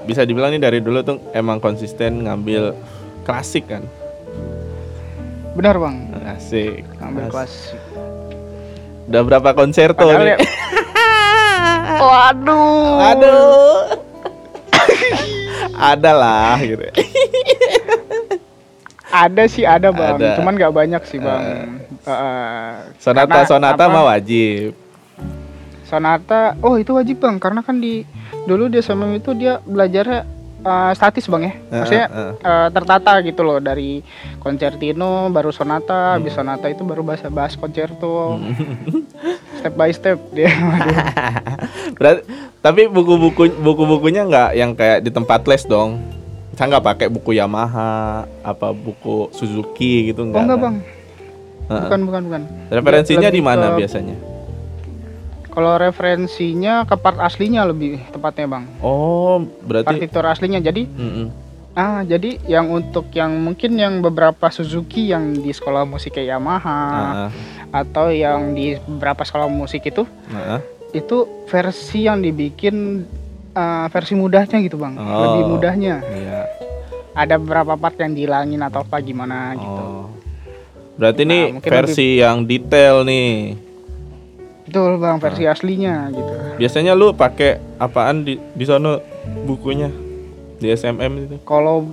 [0.08, 2.72] bisa dibilang nih dari dulu tuh emang konsisten ngambil
[3.24, 3.84] klasik kan?
[5.56, 5.96] Benar bang.
[6.36, 6.84] Asik.
[7.00, 7.52] Ambil As- kelas.
[9.06, 10.34] Udah berapa konserto Padahal nih?
[10.34, 10.42] ya-
[12.02, 12.90] Waduh.
[13.14, 13.80] Aduh.
[15.92, 16.82] Ada lah gitu.
[19.06, 20.36] Ada sih ada bang, Ada.
[20.36, 21.78] cuman nggak banyak sih bang.
[22.98, 23.92] Sonata karena sonata apa?
[23.92, 24.74] mah wajib.
[25.86, 28.02] Sonata, oh itu wajib bang, karena kan di
[28.44, 30.26] dulu dia sama itu dia belajarnya
[30.66, 34.02] eh, statis bang ya, maksudnya Heeh, eh, tertata gitu loh dari
[34.42, 38.42] concertino baru sonata, habis sonata itu baru bahas bahas concerto,
[39.62, 40.50] step by step dia.
[41.98, 42.22] Berarti
[42.58, 46.02] tapi buku-buku buku-bukunya nggak yang kayak di tempat les dong.
[46.56, 50.42] Saya nggak pakai buku Yamaha, apa buku Suzuki gitu oh enggak.
[50.42, 50.64] enggak kan?
[50.64, 50.76] bang,
[51.68, 51.82] Heeh.
[51.84, 52.42] bukan bukan bukan.
[52.72, 54.35] Referensinya di mana biasanya?
[55.56, 60.60] Kalau referensinya ke part aslinya lebih tepatnya bang, Oh, berarti partitur aslinya.
[60.60, 61.26] Jadi Mm-mm.
[61.72, 66.80] Ah, jadi yang untuk yang mungkin yang beberapa Suzuki yang di sekolah musik kayak Yamaha
[66.80, 67.30] Heeh,
[67.70, 70.60] atau yang di beberapa sekolah musik itu heeh.
[70.94, 73.04] itu versi yang dibikin
[73.52, 75.20] eh, versi mudahnya gitu bang, Oh.
[75.22, 76.00] lebih mudahnya.
[76.02, 76.40] Iya.
[77.12, 79.84] Ada beberapa part yang dihilangin atau apa gimana gitu.
[79.84, 80.08] Oh.
[80.96, 83.56] Berarti Nah, nih mungkin versi yang detail nih.
[84.66, 86.32] Betul bang, versi aslinya gitu.
[86.58, 88.98] Biasanya lu pakai apaan di di sono
[89.46, 89.88] bukunya?
[90.56, 91.36] Di SMM itu.
[91.42, 91.86] Kalau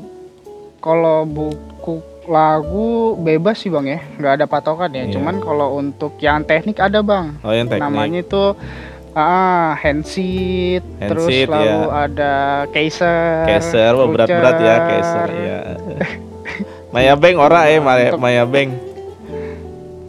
[0.79, 5.05] kalau buku lagu bebas sih bang ya, nggak ada patokan ya.
[5.05, 5.13] Iya.
[5.13, 7.37] Cuman kalau untuk yang teknik ada bang.
[7.39, 7.83] Oh, yang teknik.
[7.83, 8.43] namanya itu
[9.13, 12.09] ah handseat terus Handseat, lalu ya.
[12.09, 12.33] ada
[12.73, 15.59] keiser Keser, wah berat-berat ya keser ya.
[16.93, 18.73] Maya Beng ora eh Maya, Untuk- Maya Beng.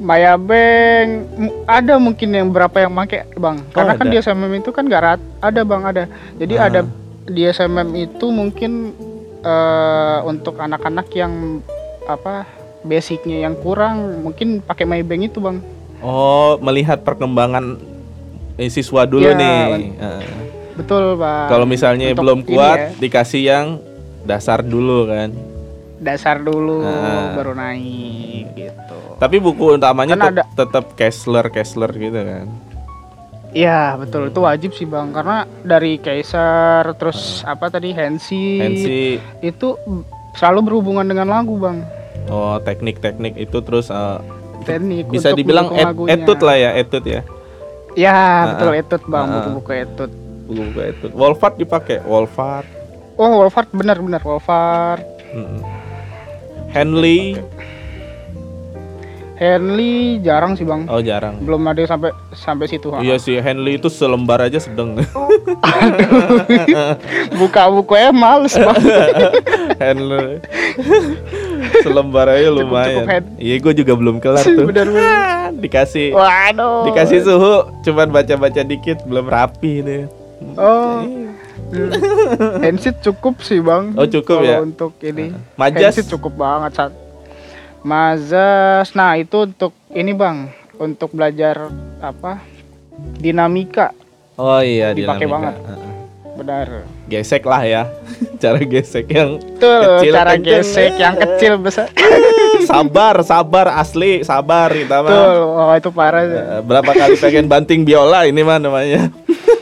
[0.05, 1.25] Maya m-
[1.65, 4.13] ada mungkin yang berapa yang make bang karena kan ada.
[4.13, 6.05] di SMM itu kan nggak rat ada bang ada
[6.37, 6.69] jadi Ah.
[6.69, 6.81] ada
[7.25, 8.93] di SMM itu mungkin
[9.41, 11.65] eh, untuk anak-anak yang
[12.05, 12.45] apa
[12.81, 15.65] basicnya yang kurang mungkin pakai Maya Beng itu bang
[15.99, 17.81] Oh, melihat perkembangan
[18.55, 19.97] eh, siswa dulu Ya, nih.
[19.97, 20.21] Heeh.
[20.75, 23.67] betul bang Kalau misalnya Untuk belum kuat, ya, dikasih yang
[24.23, 25.33] dasar dulu kan.
[25.97, 27.33] dasar dulu Ah.
[27.33, 28.84] baru naik gitu
[29.25, 32.47] Tapi buku utamanya Kan ada- tetap Kessler, Kessler gitu kan.
[33.55, 39.79] Iya betul itu wajib sih bang karena dari Kaisar terus apa tadi Hensi, Hensi, itu
[40.35, 41.87] selalu berhubungan dengan lagu bang
[42.27, 44.19] oh teknik-teknik itu terus eh,
[44.67, 46.19] teknik bisa untuk dibilang et, lagunya.
[46.19, 47.23] etut lah ya, etut ya.
[47.95, 50.11] Ya Ah, betul etut bang buku-buku etut.
[50.45, 51.11] Buku-buku etut.
[51.15, 52.67] Wolfart dipakai, Wolfart.
[53.15, 55.07] Oh Wolfart benar-benar Wolfart.
[55.31, 55.63] Mm-mm.
[56.75, 57.39] Henley,
[59.35, 60.87] Henley jarang sih bang.
[60.87, 61.43] oh jarang.
[61.43, 62.87] Belum ada yang sampai sampai situ.
[63.03, 64.95] Iya sih, Henley itu selembar aja sedang.
[67.35, 68.79] Buka buku ya males bang.
[69.83, 70.39] Henley.
[71.83, 73.27] selembar aja lumayan.
[73.35, 74.71] Iya, gue juga belum kelar tuh.
[74.71, 75.51] Benar-benar.
[75.65, 76.91] Dikasih Waduh.
[76.91, 77.55] dikasih suhu,
[77.87, 80.03] cuman baca-baca dikit, belum rapi deh.
[80.59, 81.03] Oh.
[82.63, 83.95] Handset cukup sih bang.
[83.99, 84.63] Oh, cukup ya?
[84.63, 85.35] Untuk ini.
[85.59, 85.95] Majas?
[85.99, 86.87] Handset cukup banget
[87.85, 90.49] Mazas, nah itu untuk ini bang,
[90.81, 91.69] untuk belajar
[92.01, 92.41] apa
[93.21, 93.93] dinamika,
[94.35, 95.55] Oh iya, Dipakai banget.
[96.35, 96.89] Benar.
[97.07, 97.83] Gesek lah ya,
[98.43, 100.59] cara gesek yang Tuh Kecil, cara kenceng.
[100.59, 101.87] gesek yang kecil besar.
[102.71, 105.11] sabar, sabar asli, sabar kita mah.
[105.13, 106.25] Betul, oh itu parah.
[106.67, 109.13] Berapa kali pengen banting biola ini mah namanya.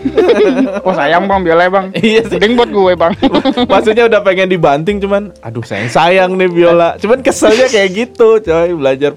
[0.87, 1.87] Oh sayang bang, biola bang.
[1.99, 2.37] Iya sih.
[2.37, 3.13] Mending buat gue bang.
[3.73, 6.99] Maksudnya udah pengen dibanting cuman aduh sayang sayang nih biola.
[6.99, 9.13] Cuman keselnya kayak gitu, coy, belajar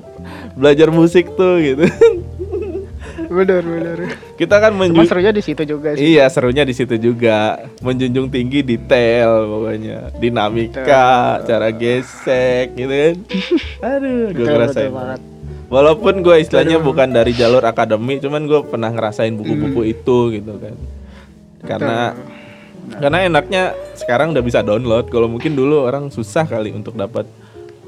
[0.54, 1.86] belajar musik tuh gitu.
[3.26, 3.98] bener bener.
[4.38, 6.16] Kita kan Cuma menju- serunya di situ juga sih.
[6.16, 7.58] Iya, serunya di situ juga.
[7.82, 10.14] Menjunjung tinggi detail pokoknya.
[10.16, 10.84] Dinamika,
[11.42, 11.48] Betul.
[11.50, 13.16] cara gesek gitu kan.
[13.82, 14.88] Aduh, gue ngerasain.
[14.88, 15.22] betul banget.
[15.66, 16.88] Walaupun gue istilahnya Aduh.
[16.88, 19.94] bukan dari jalur akademi, cuman gue pernah ngerasain buku-buku Hmm.
[19.94, 20.76] itu gitu kan.
[21.66, 22.00] Karena
[22.86, 23.64] Karena enaknya
[23.98, 25.10] sekarang udah bisa download.
[25.10, 27.26] Kalau mungkin dulu orang susah kali untuk dapat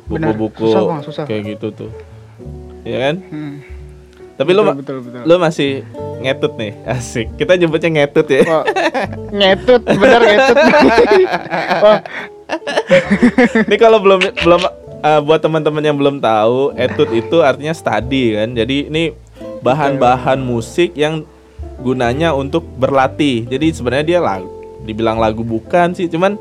[0.05, 0.73] buku-buku
[1.21, 1.91] kayak gitu tuh.
[2.81, 3.15] Iya kan?
[3.29, 3.55] Hmm.
[4.33, 5.21] Tapi lo betul, betul, betul.
[5.21, 5.85] lo masih
[6.17, 6.73] ngetut nih.
[6.97, 7.29] Asik.
[7.37, 8.41] Kita nyebutnya ngetut ya.
[8.41, 8.65] Wah,
[9.37, 10.57] ngetut, bener ngetut.
[11.85, 11.99] Wah,
[13.69, 14.61] Ini kalau belum belum
[15.01, 18.49] eh, buat teman-teman yang belum tahu, etut itu artinya study kan.
[18.53, 19.03] Jadi ini
[19.61, 21.25] bahan-bahan musik yang
[21.81, 23.45] gunanya untuk berlatih.
[23.49, 24.49] Jadi sebenarnya dia lagu
[24.87, 26.39] dibilang lagu bukan sih, cuman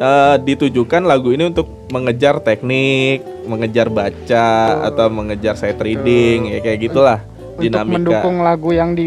[0.00, 4.48] eh, ditujukan lagu ini untuk mengejar teknik, mengejar baca
[4.90, 7.18] atau mengejar sight reading ya kayak gitulah
[7.60, 7.94] untuk dinamika.
[7.98, 9.06] mendukung lagu yang di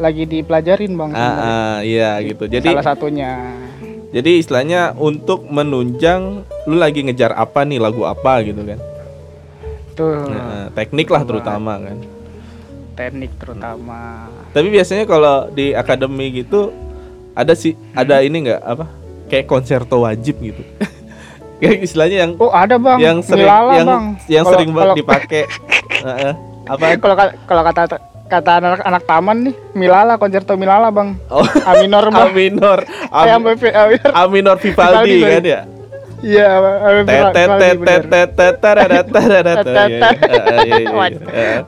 [0.00, 1.10] lagi dipelajarin bang.
[1.12, 2.48] Ah, ah, iya gitu.
[2.48, 3.32] Jadi Salah satunya.
[4.16, 8.80] Jadi istilahnya untuk menunjang lu lagi ngejar apa nih lagu apa gitu kan.
[9.92, 11.98] Tuh Nah, teknik lah terutama kan.
[12.92, 14.32] teknik terutama.
[14.50, 16.72] Tapi biasanya kalau di akademi gitu
[17.32, 18.88] ada sih ada ini nggak apa
[19.26, 20.64] kayak konserto wajib gitu.
[21.60, 22.98] kayak istilahnya yang Oh ada bang.
[22.98, 24.04] yang sering Milala, yang bang.
[24.26, 25.42] yang Kalau- sering banget dipakai.
[26.66, 26.98] Apa?
[26.98, 27.82] Kalau ka- kalau kata
[28.26, 31.14] kata anak-anak taman nih, Milala konserto Milala bang.
[31.30, 32.30] Oh, A minor A bang.
[32.34, 32.78] minor.
[32.82, 34.10] Eh, A, sampai fi- A minor.
[34.12, 35.60] A minor Vivaldi kan ya.
[36.24, 36.48] Iya.
[36.58, 36.90] Oh,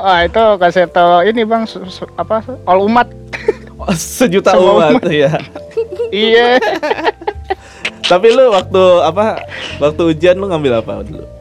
[0.02, 1.62] Wah, itu konserto ini bang
[2.16, 3.08] apa all umat.
[3.78, 5.04] Oh, sejuta umat.
[5.06, 5.38] ya.
[6.10, 6.58] iya.
[8.10, 9.44] Tapi lu waktu apa?
[9.78, 11.37] Waktu ujian lu ngambil apa dulu?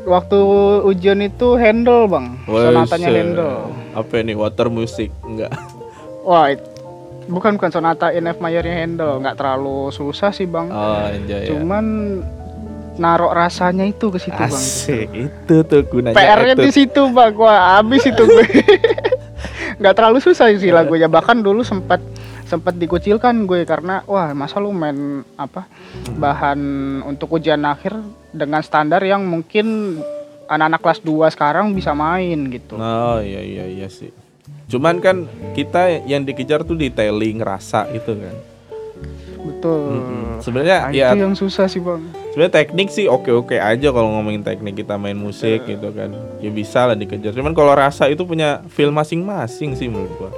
[0.00, 0.38] Waktu
[0.84, 3.56] ujian itu handle bang, sonatanya handle.
[3.92, 5.12] Apa ini water music?
[5.22, 5.52] Enggak.
[6.28, 6.66] Wah, it-
[7.26, 10.66] bukan bukan sonata in F mayornya handle, nggak terlalu susah sih bang.
[10.68, 11.48] Oh, enjoy ya.
[11.52, 11.84] Cuman
[12.96, 14.50] narok rasanya itu ke situ bang.
[14.50, 16.62] Asik, itu tuh gunanya PR-nya itu.
[16.64, 18.46] di situ bang, wah habis itu gue.
[19.80, 22.02] nggak terlalu susah sih lagunya, bahkan dulu sempat
[22.44, 25.70] sempat dikucilkan gue karena wah masa lu main apa
[26.18, 26.58] bahan
[27.06, 27.94] untuk ujian akhir
[28.30, 29.98] dengan standar yang mungkin
[30.50, 32.74] anak-anak kelas 2 sekarang bisa main gitu.
[32.74, 34.10] Oh, iya iya iya sih.
[34.70, 38.36] Cuman kan kita yang dikejar tuh detailing rasa itu kan.
[39.40, 39.96] Betul.
[40.44, 42.02] Sebenarnya Nah, ya itu yang susah sih bang.
[42.30, 46.12] sebenarnya teknik sih oke-oke aja kalau ngomongin teknik kita main musik gitu kan.
[46.44, 47.34] Ya bisa lah dikejar.
[47.34, 50.30] Cuman kalau rasa itu punya feel masing-masing sih menurut gua.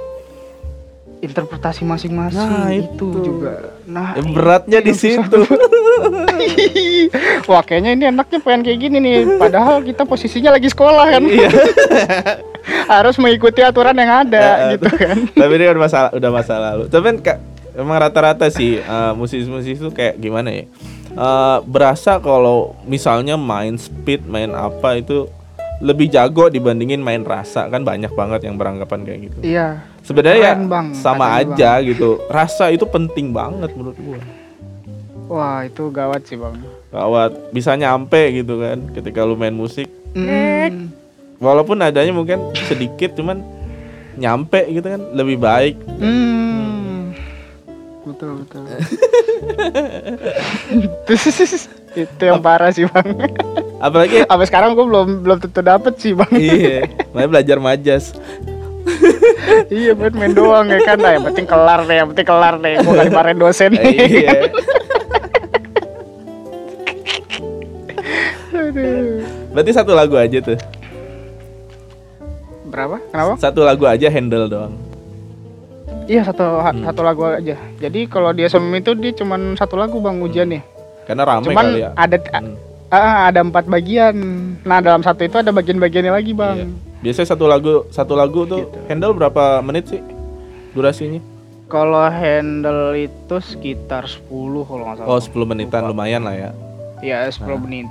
[1.23, 3.07] Interpretasi masing-masing Nah, itu.
[3.07, 3.07] itu.
[3.23, 3.79] juga.
[3.87, 5.39] Nah, Ya, beratnya di situ.
[7.45, 11.49] Wah kayaknya ini enaknya pengen kayak gini nih Padahal kita posisinya lagi sekolah kan Iya.
[12.93, 16.83] Harus mengikuti aturan yang ada Ya, gitu kan Tapi ini udah masalah udah masa lalu.
[16.87, 17.37] Tapi kan Kak,
[17.73, 20.65] emang rata-rata sih eh, musisi-musisi itu kayak gimana ya?
[21.09, 25.27] Eh, berasa kalau misalnya main speed, main apa itu
[25.79, 29.37] lebih jago dibandingin main rasa kan banyak banget yang beranggapan kayak gitu.
[29.43, 32.19] Iya Sebenarnya ya Bang, sama aja gitu.
[32.27, 34.19] Rasa itu penting banget menurut gua.
[35.31, 36.59] Wah itu gawat sih bang
[36.91, 39.87] Gawat, bisa nyampe gitu kan ketika lu main musik.
[40.13, 40.91] Hmm,
[41.39, 43.41] Walaupun adanya mungkin sedikit cuman
[44.19, 45.79] nyampe gitu kan lebih baik.
[45.79, 47.15] hmm.
[48.03, 48.67] Betul betul
[51.93, 53.15] Itu yang parah sih bang
[53.79, 56.83] Apalagi Sampai sekarang gue belum belum tentu dapet sih bang iya,
[57.15, 58.11] makanya belajar majas.
[59.69, 62.73] Iya buat main doang ya kan Nah, Yang penting kelar deh Yang penting kelar deh
[62.77, 64.51] Gue gak dimarahin dosen iya.
[68.53, 69.21] Aduh.
[69.51, 70.57] Berarti satu lagu aja tuh.
[72.69, 72.97] Berapa?
[73.09, 73.33] Kenapa?
[73.37, 74.73] Satu lagu aja handle doang.
[76.03, 76.83] Iya satu Hmm.
[76.83, 77.55] satu lagu aja.
[77.79, 80.61] Jadi kalau dia SMM itu dia cuman satu lagu bang ujiannya.
[81.05, 81.89] Karena rame Cuman kali ya.
[81.95, 82.55] ada Hmm.
[82.89, 84.15] ah, ada empat bagian.
[84.61, 86.65] Nah dalam satu itu ada bagian-bagiannya lagi Iya.
[87.03, 88.79] Biasanya satu lagu satu lagu tuh Gitu.
[88.87, 89.99] handle berapa menit sih
[90.71, 91.19] durasinya?
[91.67, 94.29] Kalau handle itu sekitar 10
[94.63, 95.09] kalau nggak salah.
[95.09, 96.49] Oh 10 menitan lumayan lah ya.
[96.99, 97.87] Iya 10 menit.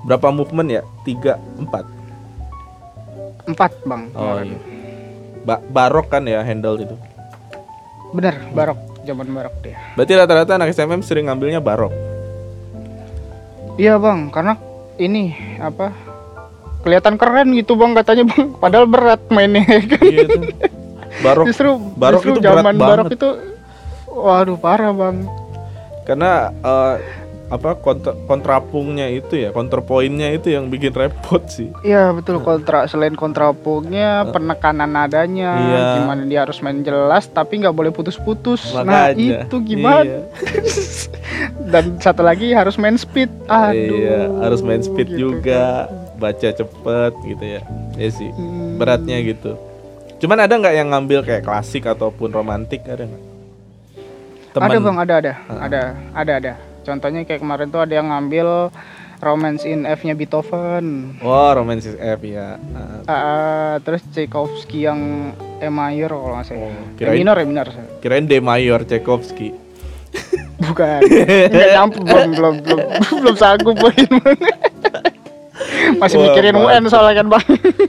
[0.00, 0.82] Berapa movement ya?
[1.04, 1.84] 3, 4
[3.44, 4.02] Empat bang.
[4.12, 4.56] Oh iya.
[5.42, 6.96] Ba- barok kan ya handle itu.
[8.10, 9.76] Bener barok zaman barok dia.
[9.92, 11.92] Berarti rata-rata anak SMM sering ngambilnya barok.
[13.74, 14.56] Iya bang karena
[14.96, 15.92] ini apa
[16.80, 18.46] kelihatan keren gitu bang katanya bang.
[18.56, 20.02] Padahal berat mainnya kan.
[20.02, 20.26] Iya.
[21.18, 23.18] Barok justru barok justru itu berat zaman barok banget.
[23.18, 23.28] itu
[24.08, 25.16] waduh parah bang.
[26.02, 26.94] karena eh,
[27.48, 31.72] apa kontra, kontrapungnya itu ya, counterpointnya itu yang bikin repot sih.
[31.80, 35.84] Iya betul kontra selain kontrapungnya penekanan nadanya Iya.
[35.96, 40.20] gimana dia harus main jelas tapi nggak boleh putus-putus nah itu gimana Iya.
[41.72, 45.88] dan satu lagi harus main speed aduh Iya, harus main speed gitu juga,
[46.18, 47.60] baca cepet gitu ya.
[47.94, 48.76] Ya sih, Hmm.
[48.76, 49.54] beratnya gitu.
[50.18, 53.24] Cuman ada nggak yang ngambil kayak klasik ataupun romantik ada nggak?
[54.50, 55.80] teman Ada bang, ada ada, ada,
[56.12, 56.52] ada ada.
[56.80, 58.72] Contohnya kayak kemarin tuh ada yang ngambil
[59.18, 61.18] Romance in F-nya Beethoven.
[61.20, 62.54] Oh, Romantic F ya.
[62.70, 66.60] Ah, Ah, terus Tchaikovsky yang E minor kalau nggak salah.
[66.60, 67.66] Oh, E kirain- minor, E minor.
[67.98, 69.50] kirain D mayor Tchaikovsky.
[70.60, 71.02] Bukan.
[71.50, 72.80] Nggak nyampe belum belum belum
[73.20, 73.74] belum sanggup.
[75.98, 77.44] Masih Wah, mikirin UN soalnya kan bang.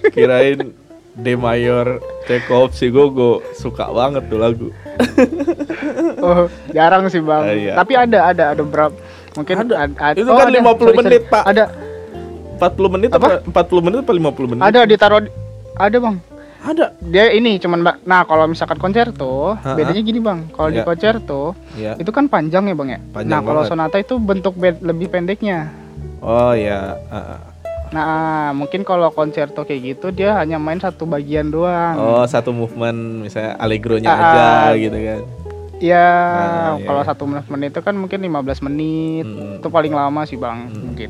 [0.09, 0.59] Kirain
[1.13, 4.67] D mayor Tchaikovsky gue gue suka banget tuh lagu.
[6.19, 7.43] Oh, jarang sih bang.
[7.43, 7.73] Ah, iya.
[7.73, 8.95] Tapi ada ada ada berapa?
[9.31, 9.73] Mungkin Ada.
[9.79, 10.57] ad- ad- Itu oh, kan ada.
[10.57, 10.97] 50 Sorry, sorry.
[10.99, 11.43] menit, Pak.
[11.45, 11.63] Ada
[12.59, 13.27] 40 menit apa?
[13.45, 14.61] 40 menit apa 50 menit?
[14.61, 15.33] ada ditaruh di-
[15.75, 16.15] ada bang.
[16.59, 16.85] Ada.
[16.99, 17.95] Dia ini cuman Mbak.
[18.03, 19.79] Nah, kalau misalkan koncerto, Ha-ha.
[19.79, 20.51] bedanya gini, Bang.
[20.51, 20.83] Kalau di Iya.
[20.83, 21.95] koncerto, Ya.
[21.95, 22.99] itu kan panjang ya, Bang ya.
[23.15, 25.71] Panjang nah, kalau sonata itu bentuk bed lebih pendeknya.
[26.19, 26.99] Oh ya.
[27.07, 27.39] ah, ah.
[27.89, 31.97] Nah, mungkin kalau koncerto kayak gitu dia hanya main satu bagian doang.
[31.97, 35.21] Oh, satu movement misalnya allegro-nya Ah, aja gitu kan.
[35.79, 36.11] Ya,
[36.75, 37.07] iya, kalau iya.
[37.07, 39.23] satu menit itu kan mungkin 15 menit.
[39.23, 39.57] Hmm.
[39.57, 40.91] Itu paling lama sih, Bang, Hmm.
[40.91, 41.09] mungkin.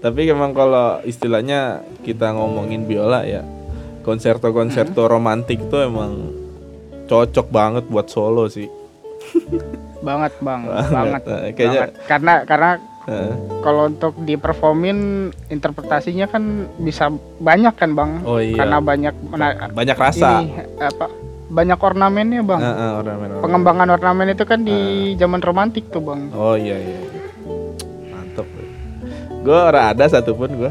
[0.00, 3.40] Tapi emang kalau istilahnya kita ngomongin biola ya,
[4.00, 6.32] konserto-konserto romantik itu emang
[7.04, 8.68] cocok banget buat solo sih.
[10.00, 10.64] Banget, Bang.
[10.64, 10.92] Banget.
[10.92, 11.22] banget.
[11.56, 11.90] Kayaknya- banget.
[12.04, 12.70] Karena karena
[13.60, 14.98] Kalau untuk diperformin
[15.46, 16.42] interpretasinya kan
[16.76, 17.08] bisa
[17.38, 18.20] banyak kan, Bang?
[18.22, 18.56] Oh iya.
[18.56, 19.14] Karena banyak
[19.72, 20.40] banyak rasa.
[20.40, 21.08] ini apa
[21.50, 23.42] banyak ornamennya bang Heeh, ornamen-ornamen.
[23.42, 24.78] pengembangan ornamen itu kan di
[25.10, 25.18] Ah.
[25.18, 26.94] zaman romantik tuh bang Oh iya iya.
[26.94, 27.20] iya.
[28.06, 28.46] Mantep.
[29.42, 30.70] Gue orang ada satupun gue.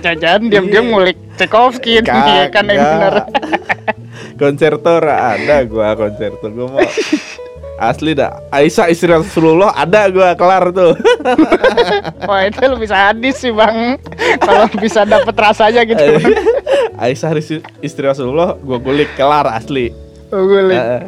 [0.00, 3.14] jajan diam-diam ngulik Tchaikovsky nih kan yang bener
[4.34, 6.80] konserto ora ada gua konserto gua mau
[7.84, 8.38] asli dah.
[8.48, 10.94] Aisyah istri Rasulullah ada gua kelar tuh.
[12.28, 13.98] Wah itu lebih sadis sih bang.
[14.38, 15.98] Kalau bisa dapet rasanya gitu.
[15.98, 16.34] Bang.
[17.02, 17.30] Aisyah
[17.80, 19.90] istri- Rasulullah gua kulik kelar asli.
[20.30, 21.00] Oh, ngulik Eh,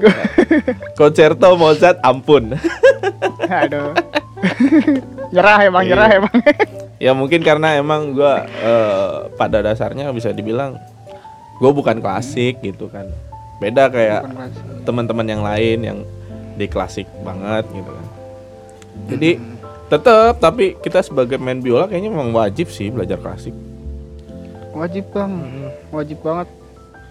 [1.01, 2.59] konserto Mozart ampun.
[3.41, 3.95] Aduh.
[5.31, 5.91] Nyerah ya bang Iya.
[5.91, 6.37] nyerah ya bang.
[6.99, 10.77] Ya mungkin karena emang gua eh, pada dasarnya bisa dibilang
[11.57, 13.09] gua bukan klasik gitu kan.
[13.57, 14.29] Beda kayak
[14.83, 15.99] teman-teman yang lain yang
[16.55, 18.07] di klasik banget gitu kan.
[19.09, 19.31] Jadi
[19.85, 23.53] tetap tapi kita sebagai main biola kayaknya memang wajib sih belajar klasik.
[24.73, 25.33] wajib bang
[25.91, 26.51] wajib banget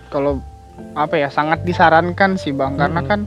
[0.10, 0.43] kalau
[0.95, 3.08] apa ya sangat disarankan sih bang karena Hmm.
[3.08, 3.19] kan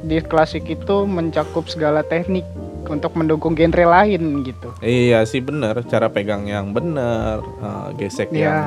[0.00, 2.42] di klasik itu mencakup segala teknik
[2.86, 8.50] untuk mendukung genre lain gitu Iya sih bener cara pegang yang bener, eh, gesek ya
[8.50, 8.58] yang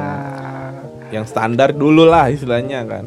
[1.12, 3.06] yang standar dulu lah istilahnya kan.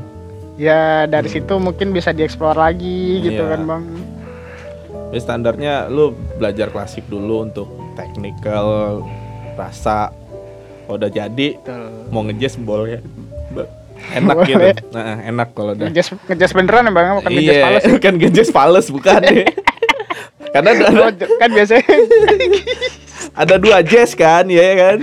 [0.57, 3.51] Ya dari situ mungkin bisa dieksplor lagi gitu Iya.
[3.51, 3.83] kan bang
[5.07, 8.99] Jadi standarnya lu belajar klasik dulu untuk technical
[9.55, 10.11] rasa.
[10.85, 11.87] Kalau udah jadi Betul.
[12.11, 12.99] mau ngejazz boleh.
[14.11, 14.75] Enak Boleh.
[14.75, 14.91] gitu.
[14.91, 18.51] Nah, enak kalau udah ngejas ngejas beneran ya bang bukan ngejas iya, pales kan ngejazz
[18.51, 19.47] fals bukan deh.
[20.55, 21.83] Karena ada, Oh, kan biasanya
[23.43, 24.99] ada dua jazz kan, ya kan?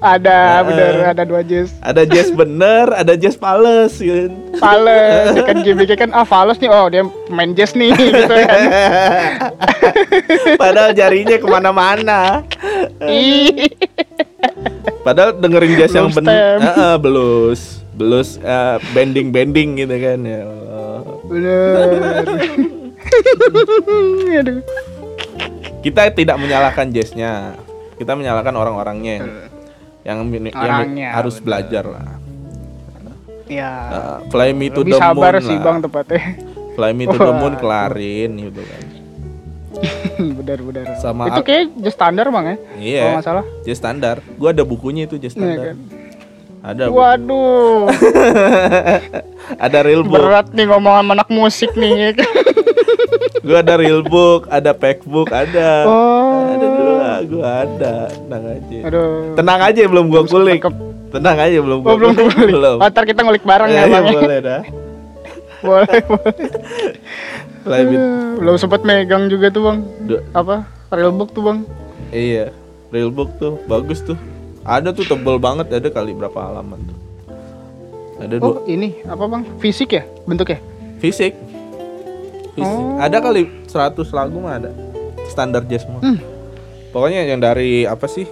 [0.00, 0.64] Ada Ah.
[0.64, 4.32] bener ada dua jazz Ada jazz bener, ada jazz pales kan.
[4.56, 8.60] Fales kan gimmicknya kan ah Fales nih oh dia main jazz nih gitu kan
[10.56, 12.20] Padahal jarinya ke mana-mana.
[15.00, 16.96] Padahal dengerin jazz yang bener, stem.
[16.98, 17.60] blues,
[17.92, 18.36] blues
[18.92, 20.40] bending bending gitu kan ya.
[20.44, 20.98] Allah.
[21.26, 22.24] bener
[24.34, 24.60] aduh
[25.80, 27.56] Kita tidak menyalahkan jazznya,
[27.96, 29.48] kita menyalahkan orang-orangnya
[30.10, 30.18] yang
[30.92, 31.46] yang, harus bener.
[31.46, 32.04] belajar lah.
[33.46, 35.64] ya Uh, fly me to the sabar moon sih lah.
[35.64, 36.22] bang tepatnya
[36.72, 38.82] Fly me to the moon kelarin gitu kan.
[40.38, 43.00] bener bener Sama itu ak- kayak just standar bang ya Iya.
[43.00, 44.16] kalau nggak salah Jazz standar.
[44.34, 45.64] Gua ada bukunya itu jazz Iya standar.
[45.66, 45.78] kan?
[46.60, 46.84] Ada.
[46.86, 47.88] waduh
[49.64, 50.14] ada real book.
[50.14, 52.32] berat nih ngomong sama anak musik nih ya kan?
[53.40, 55.84] Gua ada real book, ada pack book, ada.
[55.84, 57.94] oh Ada dua, gua ada.
[58.10, 58.78] Tenang aja.
[58.82, 60.60] aduh Tenang aja belum gua kulik.
[61.10, 62.52] Tenang aja belum Oh, belum kulik.
[62.52, 62.76] belum.
[62.76, 64.04] Oh, ntar kita ngulik bareng ya, Ya, Bang.
[64.04, 64.12] ya.
[64.12, 64.60] boleh dah.
[65.66, 66.34] boleh, boleh.
[67.84, 69.78] Me- Belum sempat megang juga tuh, Bang.
[70.00, 70.64] Du- Apa?
[70.88, 71.58] Real book tuh, Bang.
[72.08, 72.50] Iya,
[72.88, 74.18] real book tuh bagus tuh.
[74.60, 76.98] Ada tuh tebel banget, ada kali berapa halaman tuh.
[78.18, 79.42] Ada dua Oh, ini apa, Bang?
[79.58, 80.58] Fisik ya bentuknya?
[80.98, 81.32] fisik.
[82.58, 82.98] Oh.
[82.98, 84.70] Ada kali 100 lagu mah ada.
[85.30, 86.02] Standar jazz semua.
[86.02, 86.18] Hmm.
[86.90, 88.26] Pokoknya yang dari apa sih?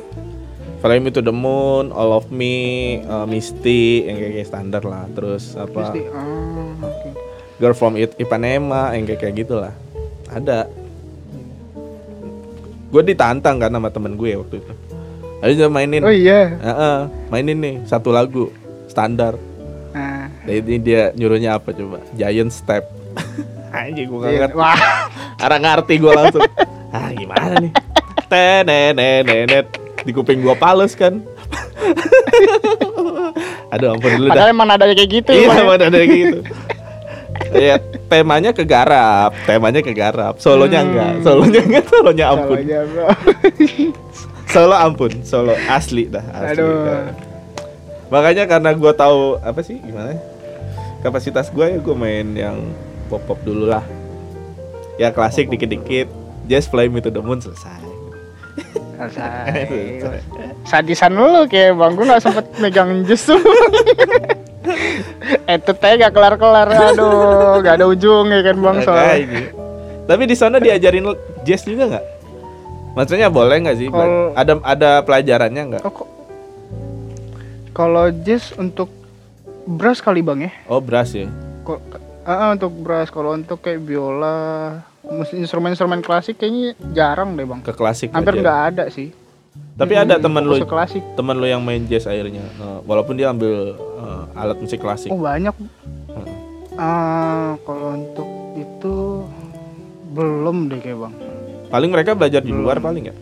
[0.78, 5.10] Fly Me to the Moon, All of Me, uh, Misty, yang kayak, kayak standar lah.
[5.10, 5.90] Terus apa?
[5.90, 6.06] Pasti.
[6.10, 7.08] Oh, oke.
[7.58, 9.74] Girl from It Ipanema, yang kayak kayak gitulah.
[10.30, 10.70] Ada.
[12.88, 14.72] Gue ditantang kan sama temen gue waktu itu.
[15.42, 16.02] Ayo mainin.
[16.02, 16.54] Oh iya.
[16.58, 16.98] Heeh,
[17.30, 18.50] mainin nih satu lagu
[18.86, 19.38] standar.
[19.94, 21.98] Nah, Jadi ini dia nyuruhnya apa coba?
[22.14, 22.86] Giant Step.
[23.70, 24.40] Anjing gua gak Iya.
[24.42, 24.56] ngerti.
[24.56, 24.80] Wah,
[25.44, 26.42] Arah ngerti gua langsung.
[26.88, 27.72] Ah gimana nih?
[28.26, 29.66] Tenenenenet
[30.02, 31.20] di kuping gua pales kan.
[33.68, 34.32] Aduh ampun dulu dah.
[34.32, 35.30] padahal emang nadanya kayak gitu.
[35.30, 36.38] Iya, emang ada gitu.
[37.48, 40.36] Iya, temanya kegarap, temanya kegarap.
[40.36, 40.88] Solonya Hmm.
[40.90, 42.58] enggak, solonya enggak, solonya ampun.
[42.60, 43.06] Bro.
[44.48, 46.56] Solo ampun, solo asli dah, asli.
[46.56, 46.72] Aduh.
[46.82, 47.12] dah.
[48.08, 50.16] Makanya karena gua tahu apa sih gimana?
[50.16, 50.20] ya,
[50.98, 52.56] Kapasitas gua ya gua main yang
[53.08, 53.82] pop pop dulu lah.
[54.96, 56.06] Ya klasik dikit-dikit.
[56.44, 57.80] Just fly me to the moon selesai.
[58.98, 60.20] Selesai.
[60.64, 63.38] Sadisan lu kayak bang, gue gak sempet megang jus tuh.
[65.46, 69.48] Itu teh gak kelar-kelar, aduh, gak ada ujungnya kan bang soalnya.
[70.08, 71.04] Tapi di sana diajarin
[71.44, 72.04] jazz juga nggak?
[72.96, 73.88] Maksudnya boleh nggak sih?
[73.92, 75.82] Kalau- Ada ada pelajarannya nggak?
[75.84, 76.08] Oh,
[77.70, 78.90] Kalau jazz untuk
[79.68, 80.52] brass kali bang ya?
[80.66, 81.28] Oh brass ya.
[82.28, 84.84] Ah, ah, untuk brass, kalau untuk kayak biola,
[85.32, 87.64] instrumen-instrumen klasik kayaknya jarang deh bang.
[87.64, 89.16] Ke klasik Hampir nggak ada sih.
[89.80, 91.00] Tapi Hmm, ada teman lu klasik.
[91.16, 92.44] teman lu yang main jazz akhirnya.
[92.44, 95.08] Eh, walaupun dia ambil eh, alat musik klasik.
[95.08, 95.56] Oh banyak.
[96.76, 98.28] Ah, kalau untuk
[98.60, 99.24] itu
[100.12, 101.14] belum deh kayak bang.
[101.72, 103.16] Paling mereka belajar di luar paling ya.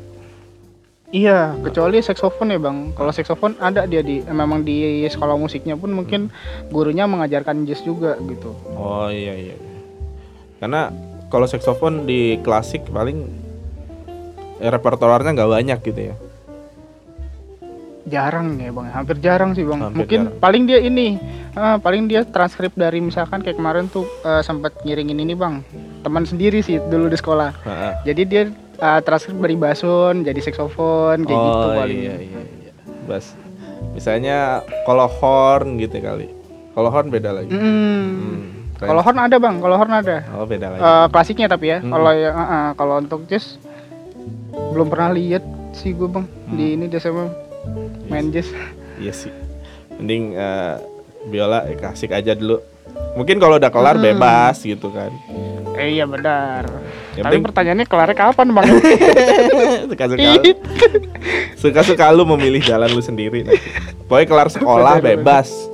[1.14, 2.90] Iya, kecuali saksofon ya bang.
[2.98, 6.34] Kalau saksofon ada dia di memang di sekolah musiknya pun mungkin
[6.74, 8.50] gurunya mengajarkan jazz juga gitu.
[8.74, 9.57] Oh iya iya.
[10.59, 10.90] Karena
[11.30, 13.22] kalau saksofon di klasik paling
[14.59, 16.16] eh, repertoarnya nggak banyak gitu ya.
[18.07, 19.82] Jarang ya bang, hampir jarang sih bang.
[19.82, 20.38] Hampir mungkin jarang.
[20.42, 21.18] paling dia ini,
[21.59, 25.62] ah, paling dia transkrip dari misalkan kayak kemarin tuh eh, sempat ngiringin ini bang,
[26.02, 27.50] teman sendiri sih dulu di sekolah.
[27.62, 27.92] Heeh.
[28.11, 28.42] Jadi dia
[28.77, 31.99] eh, transkrip dari basun jadi saksofon kayak gitu paling.
[31.99, 32.72] iya iya iya.
[33.05, 33.33] Bas.
[33.93, 34.37] Misalnya
[34.83, 36.29] kalau horn gitu kali.
[36.72, 37.49] Kalau horn beda lagi.
[37.49, 37.61] Mm.
[37.61, 38.41] Hmm.
[38.77, 40.20] Kalau horn ada bang, kalau horn ada.
[40.33, 40.81] Oh beda lagi.
[40.81, 41.79] Eh, klasiknya tapi ya.
[41.81, 41.89] Mm.
[41.89, 43.57] Kalau yang ah, ah, kalau untuk jazz
[44.53, 46.55] belum pernah lihat sih gue bang Hmm.
[46.55, 47.27] di ini di SMA
[48.07, 48.49] main jazz.
[48.97, 49.33] Iya sih.
[49.97, 50.74] Mending eh,
[51.27, 52.61] biola eh, klasik aja dulu.
[53.14, 54.05] Mungkin kalau udah kelar Hmm.
[54.07, 55.09] bebas gitu kan.
[55.74, 56.64] Eh, iya benar.
[57.16, 58.66] Yang Tapi penting- pertanyaannya kelarnya kapan bang?
[59.90, 60.42] Suka-suka lu,
[61.56, 63.64] suka-suka lu memilih jalan lu sendiri nanti.
[64.04, 65.48] Pokoknya kelar sekolah bebas.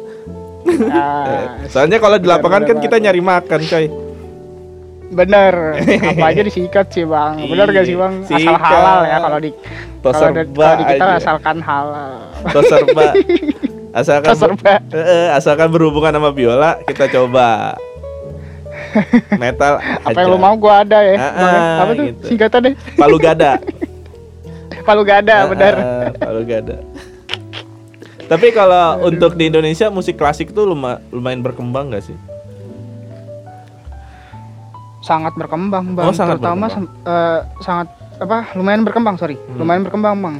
[0.87, 3.91] Ah, Soalnya kalau di lapangan bener kan kita nyari makan, coy.
[5.11, 5.55] bener.
[6.15, 7.35] Apa aja disikat sih bang.
[7.45, 8.23] Bener gak sih bang?
[8.23, 8.63] Asal Sikat.
[8.63, 9.51] halal ya kalau di
[10.01, 11.19] kalau di, kalau di kita aja.
[11.19, 12.13] asalkan halal.
[12.49, 13.07] Toserba.
[13.93, 14.75] Asalkan Toserba.
[14.89, 17.75] Eh, asalkan berhubungan sama biola, kita coba.
[19.41, 21.15] Metal Apa yang lu mau gua ada ya.
[21.15, 21.55] Ah, Bang.
[21.55, 22.25] ah, Apa tuh gitu.
[22.27, 22.73] singkatannya?
[22.95, 23.53] Palu gada.
[24.87, 25.75] Palu gada, Ah, bener.
[25.75, 26.77] ah, Palu gada.
[28.25, 32.17] Tapi kalau untuk di Indonesia musik klasik tuh luma- lumayan berkembang gak sih?
[35.03, 36.87] sangat berkembang bang Oh, sangat terutama berkembang.
[37.05, 39.59] eh, sangat apa lumayan berkembang sorry Hmm.
[39.59, 40.37] lumayan berkembang bang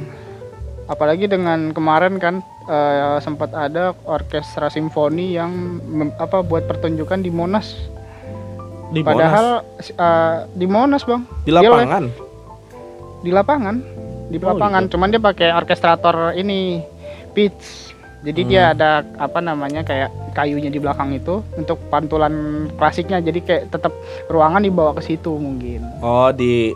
[0.85, 5.51] apalagi dengan kemarin kan eh, sempat ada orkestra simfoni yang
[5.83, 7.75] mem- apa buat pertunjukan di Monas
[8.93, 9.47] Di padahal
[9.81, 11.43] eh, di Monas bang Monas?
[11.43, 12.03] di dia lapangan.
[13.19, 13.75] di lapangan
[14.25, 14.91] di Oh, lapangan gitu.
[14.93, 16.81] cuman dia pakai orkestrator ini
[17.31, 17.91] pitch
[18.21, 18.49] jadi Hmm.
[18.49, 22.31] dia ada apa namanya kayak kayunya di belakang itu untuk pantulan
[22.73, 23.91] klasiknya jadi kayak tetap
[24.27, 26.71] ruangan dibawa ke situ mungkin Oh, di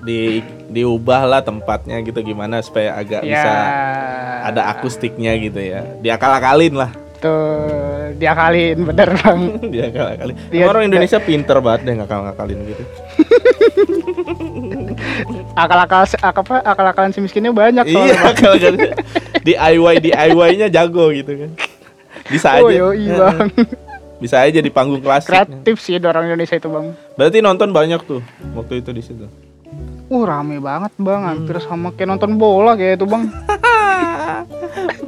[0.00, 3.30] di diubah lah tempatnya gitu gimana supaya agak Ya.
[3.32, 3.50] bisa
[4.44, 5.82] ada akustiknya gitu ya.
[5.98, 6.90] Diakal-akalin lah.
[7.18, 7.42] Tuh
[8.14, 9.40] diakalin bener bang
[9.74, 10.34] Diakal-akalin.
[10.48, 12.82] Dia- Emang orang Indonesia pinter banget deh ngakal-ngakalin gitu.
[15.54, 18.32] akal-akal apa akal-akalan si miskinnya banyak iya, soalnya Bang.
[18.32, 18.78] akal-akalin.
[19.46, 21.50] DIY DIY-nya jago gitu kan.
[22.26, 22.62] Bisa aja.
[22.62, 23.48] oh yoi bang
[24.18, 25.30] Bisa aja di panggung klasik.
[25.30, 28.20] kreatif sih orang Indonesia itu bang Berarti nonton banyak tuh
[28.52, 29.26] waktu itu di situ.
[30.08, 33.28] uh rame banget bang hampir sama kayak nonton bola kayak itu bang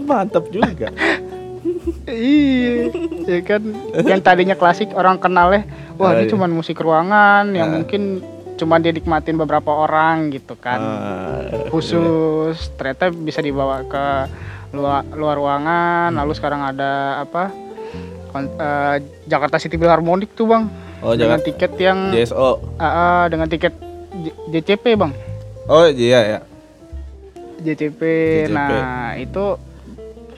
[0.00, 0.90] Mantap juga.
[2.06, 2.88] Iya
[3.26, 3.62] ya kan
[4.00, 6.30] yang tadinya klasik orang kenalnya wah Oh, ini iya.
[6.30, 7.74] cuman musik ruangan yang Ah.
[7.76, 8.02] mungkin
[8.54, 14.04] cuman dia nikmatin beberapa orang gitu kan Ah, khusus ternyata bisa dibawa ke
[14.70, 17.48] luar luar ruangan lalu sekarang ada apa
[18.28, 20.64] kon- eh, Jakarta City Philharmonic tuh bang
[21.00, 22.76] Oh, dengan jangan tiket yang JSO.
[22.76, 23.72] ah, ah, dengan tiket
[24.20, 25.12] J- JCP bang
[25.64, 26.38] Oh, iya ya.
[27.58, 28.00] JCP.
[28.42, 28.50] JCP.
[28.50, 29.44] Nah, itu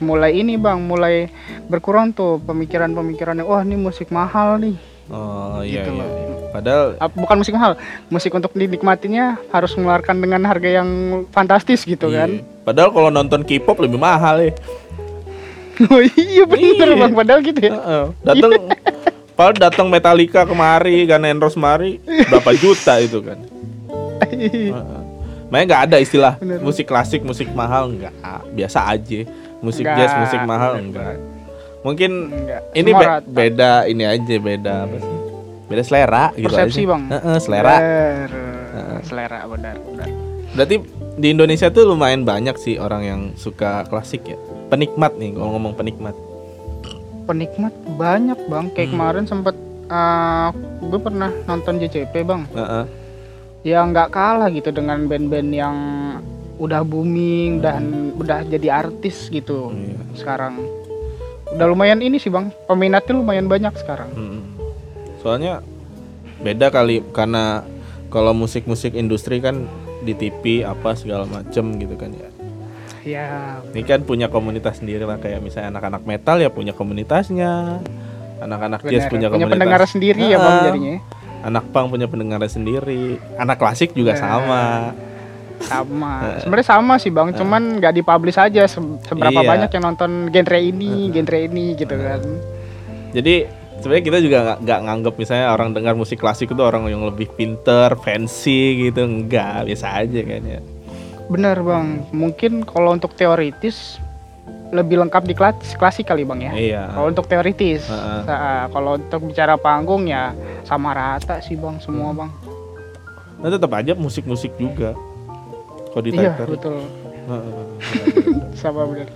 [0.03, 1.30] mulai ini Bang, mulai
[1.66, 3.42] berkurang tuh pemikiran-pemikirannya.
[3.42, 4.76] Wah, ini musik mahal nih.
[5.09, 5.98] Oh, iya Gitu iya.
[5.98, 6.09] loh.
[6.09, 6.30] iya.
[6.53, 7.72] Padahal Ah, Bukan musik mahal,
[8.07, 10.88] musik untuk dinikmatinya harus mengeluarkan dengan harga yang
[11.30, 12.26] fantastis gitu iya.
[12.26, 12.30] kan.
[12.62, 14.53] Padahal kalau nonton K-pop lebih mahal ya.
[15.88, 17.00] oh iya bener Iya.
[17.00, 17.72] Bang, padahal gitu ya.
[17.72, 18.05] Heeh.
[18.20, 18.50] Datang
[19.32, 21.96] Padahal datang Metallica kemari, Gun N' Roses kemari,
[22.28, 23.40] berapa juta itu kan?
[24.28, 24.70] Heeh.
[25.48, 26.61] Makanya nggak ada istilah Bener.
[26.61, 28.12] musik klasik, musik mahal nggak,
[28.53, 29.24] biasa aja.
[29.63, 31.17] Musik Nggak, jazz, musik mahal enggak.
[31.83, 32.61] Mungkin Enggak.
[32.75, 33.27] ini be- rata.
[33.27, 35.17] beda ini aja beda apa sih?
[35.67, 36.83] Beda selera gitu Persepsi.
[36.85, 37.03] Bang.
[37.09, 37.75] Heeh, selera.
[37.75, 38.31] Bener.
[39.03, 40.09] Selera benar benar.
[40.53, 40.77] Berarti
[41.13, 44.39] di Indonesia tuh lumayan banyak sih orang yang suka klasik ya.
[44.69, 46.15] Penikmat nih, kalau ngomong penikmat.
[47.23, 48.67] Penikmat banyak bang.
[48.71, 48.95] Kayak Hmm.
[48.95, 50.49] kemarin sempet eh,
[50.83, 52.43] gue pernah nonton JCP bang.
[52.51, 52.85] Heeh.
[53.63, 55.77] Ya nggak kalah gitu dengan band-band yang
[56.63, 57.83] udah booming dan
[58.15, 59.99] udah jadi artis gitu Iya.
[60.15, 60.63] sekarang.
[61.51, 62.55] Udah lumayan ini sih bang.
[62.65, 64.09] Peminatnya lumayan banyak sekarang.
[64.13, 64.41] Mm-mm.
[65.19, 65.59] Soalnya
[66.39, 67.67] beda kali karena
[68.09, 69.67] kalau musik-musik industri kan
[70.01, 72.29] di TV apa segala macem gitu kan ya.
[73.03, 73.27] Ya
[73.69, 77.83] Ini kan punya komunitas sendiri lah kayak misalnya anak-anak metal ya punya komunitasnya.
[78.39, 79.51] Anak-anak jazz punya, punya komunitas.
[79.53, 80.65] pendengar sendiri ya bang Ah.
[80.65, 80.95] jadinya.
[81.43, 83.19] Anak punk punya pendengar sendiri.
[83.35, 84.21] Anak klasik juga Nah.
[84.21, 84.63] sama.
[85.65, 89.49] Sama sebenarnya sama sih bang cuman nggak dipublish aja se- seberapa Iya.
[89.49, 92.21] banyak yang nonton genre ini genre ini gitu kan
[93.13, 93.35] Jadi
[93.77, 97.29] sebenarnya kita juga nggak nggak nganggap misalnya orang dengar musik klasik itu orang yang lebih
[97.31, 99.03] pinter, fancy gitu.
[99.03, 100.61] Enggak, biasa aja kan ya.
[101.23, 103.97] bener bang mungkin kalau untuk teoritis
[104.69, 106.83] lebih lengkap di kelas klasik kali bang ya Iya.
[106.91, 108.21] kalau untuk teoritis Heeh.
[108.25, 110.33] Nah, kalau untuk bicara panggung ya
[110.63, 112.31] sama rata sih bang semua bang
[113.39, 114.93] Nah tetap aja musik-musik juga.
[115.93, 116.76] Kalau di iya betul
[118.55, 119.09] sama bener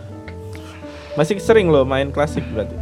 [1.15, 2.77] Masih sering lo main klasik berarti.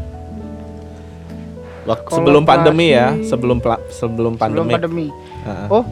[1.84, 4.72] Waktu Kalau sebelum pandemi ya, sebelum pla- sebelum sebelum pandemi.
[4.72, 5.06] pandemi
[5.44, 5.68] Heeh.
[5.70, 5.84] oh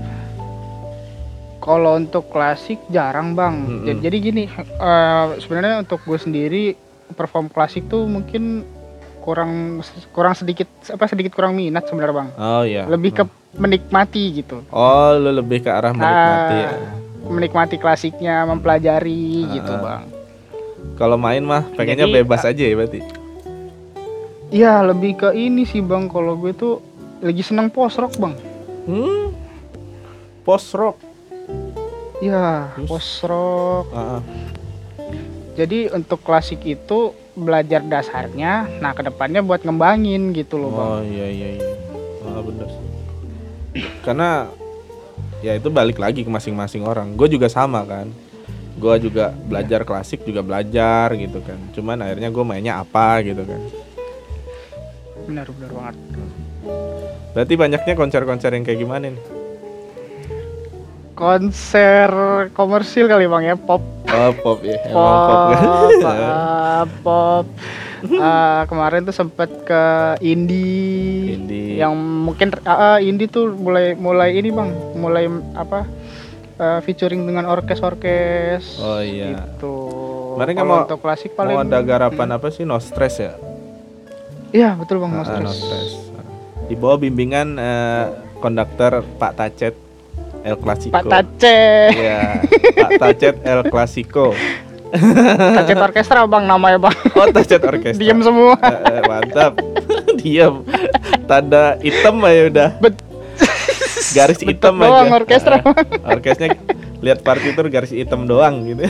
[1.61, 3.85] kalau untuk klasik jarang bang Mm-mm.
[3.87, 6.65] jadi, jadi gini eh, sebenarnya untuk gue sendiri
[7.13, 8.65] perform klasik tuh mungkin
[9.21, 9.79] kurang
[10.11, 12.83] kurang sedikit apa sedikit kurang minat sebenarnya bang Oh iya.
[12.85, 13.23] lebih ke
[13.55, 16.73] menikmati gitu Oh, lo lebih ke arah menikmati ya.
[17.23, 19.53] Ah, menikmati klasiknya mempelajari Ah.
[19.53, 20.05] gitu bang
[20.93, 23.01] Kalau main mah pengennya Jadi, bebas aja ya berarti.
[24.51, 26.83] Iya lebih ke ini sih bang kalau gue tuh
[27.19, 28.35] lagi seneng post rock bang
[28.83, 29.31] Hmm.
[30.43, 30.99] Post rock.
[32.19, 32.87] Iya Terus?
[32.89, 34.21] post rock Heeh.
[35.55, 41.03] jadi untuk klasik itu belajar dasarnya nah ke depannya buat ngembangin gitu loh bang Oh
[41.05, 41.69] iya iya iya.
[42.25, 42.83] Ah, bener sih.
[44.01, 44.51] Karena
[45.43, 47.19] ya itu balik lagi ke masing-masing orang.
[47.19, 48.09] Gue juga sama kan.
[48.79, 51.59] Gue juga belajar klasik juga belajar gitu kan.
[51.77, 53.63] Cuman akhirnya gue mainnya apa gitu kan.
[55.23, 55.97] benar benar banget
[57.31, 59.23] Berarti banyaknya konser-konser yang kayak gimana nih?
[61.13, 62.11] konser
[62.51, 63.79] komersil kali bang ya pop
[64.11, 64.77] Oh pop ya.
[64.91, 65.63] Pop pop kan?
[67.07, 67.47] pop
[68.13, 69.85] Ah, kemarin tuh sempet ke
[70.21, 71.77] indie, Indie.
[71.77, 75.87] yang mungkin ah, ah, indie tuh mulai mulai ini bang mulai apa
[76.55, 79.39] eh, featuring dengan orkes orkes Oh iya.
[79.47, 79.75] gitu
[80.35, 82.63] Kemarin mau- untuk klasik paling Mau ada garapan apa sih?
[82.63, 83.35] No stress ya?
[84.51, 85.57] iya betul bang no Ah, no stress.
[85.59, 85.91] stress.
[86.65, 89.75] Di bawah bimbingan eh, konduktor Pak Tacet
[90.43, 90.91] El Clasico.
[90.91, 91.61] Pak Tace
[91.93, 92.43] Iya,
[92.75, 94.35] Pak Tacet El Clasico.
[95.57, 97.97] Tace orkestra bang namanya bang Oh, Tacet Orkestra.
[98.03, 99.53] diem semua Eh, eh, mantap.
[100.19, 100.63] Diam.
[101.25, 102.69] Tanda hitam aja udah.
[102.79, 103.03] Bet-
[104.13, 104.87] Garis Bentuk hitam aja.
[104.87, 105.57] doang orkestra.
[105.57, 105.65] Eh,
[106.07, 106.49] orkesnya
[106.99, 108.85] lihat partitur garis hitam doang gitu.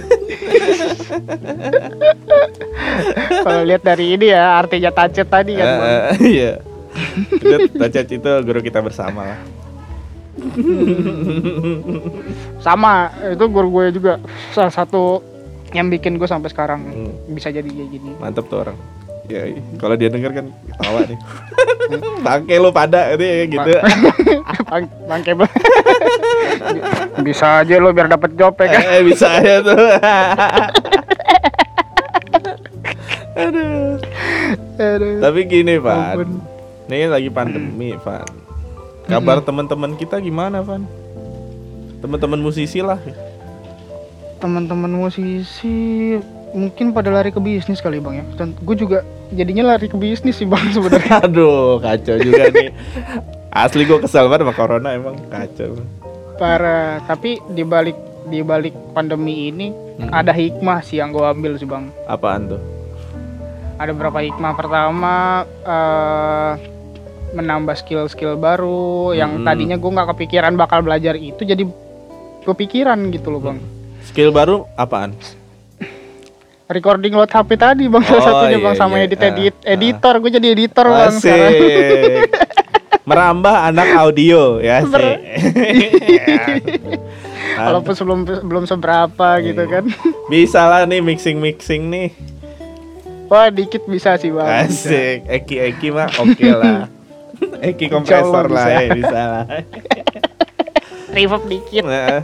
[3.41, 6.53] kalau lihat dari ini ya artinya Tace tadi kan eh, Iya.
[7.31, 9.41] Itu Tacet itu guru kita bersama lah.
[12.59, 12.93] sama
[13.27, 14.13] itu guru gue juga
[14.51, 15.21] salah satu
[15.73, 17.13] yang bikin gue sampai sekarang Hmm.
[17.29, 18.77] bisa jadi kayak gini Mantap tuh orang.
[19.25, 21.19] Ya, kalau dia denger kan ketawa nih.
[22.27, 23.73] Bangke lu pada itu ya gitu.
[24.65, 25.49] bang bang Kebel.
[27.27, 29.79] bisa aja lo biar dapat job ya kan Eh, bisa aja tuh.
[33.33, 33.97] Aduh.
[34.77, 35.17] Aduh.
[35.21, 35.97] Tapi gini, Van.
[36.15, 36.31] Ampun.
[36.87, 38.27] Ini lagi pandemi, Van.
[39.03, 40.85] Kabar teman-teman kita gimana, Van?
[41.99, 42.99] Teman-teman musisi lah.
[44.43, 46.19] Teman-teman musisi
[46.53, 50.35] mungkin pada lari ke bisnis kali bang ya dan gue juga jadinya lari ke bisnis
[50.35, 52.75] sih bang sebenarnya Aduh, kacau juga nih.
[53.49, 55.79] Asli gue kesel banget sama corona emang kacau.
[56.35, 60.09] para tapi di balik di balik pandemi ini Hmm.
[60.11, 62.61] ada hikmah sih yang gue ambil sih bang Apaan tuh?
[63.75, 65.15] ada beberapa hikmah pertama
[65.63, 66.53] eh,
[67.33, 69.45] menambah skill-skill baru yang Hmm.
[69.45, 71.69] tadinya gue nggak kepikiran bakal belajar itu jadi
[72.43, 73.59] kepikiran gitu loh bang
[74.05, 75.15] Skill baru apaan?
[76.73, 79.05] recording load HP tadi bang salah Oh, satunya iya, bang sama iya.
[79.05, 79.69] edit Ah, edit ah.
[79.69, 82.33] editor gue jadi editor bang sekarang Asik.
[83.03, 84.97] Merambah anak audio ya sih.
[87.61, 89.69] Walaupun sebelum belum seberapa gitu Iya.
[89.69, 89.85] kan.
[90.31, 92.09] Bisa lah nih mixing-mixing nih.
[93.27, 94.47] Wah, dikit bisa sih, Bang.
[94.47, 95.27] Asik.
[95.27, 96.87] Eki Eki mah oke lah.
[97.69, 98.71] Eki kompresor lah bisa.
[98.71, 99.45] ya bisa lah.
[101.11, 101.85] Reverb dikit.
[101.85, 102.23] Nah,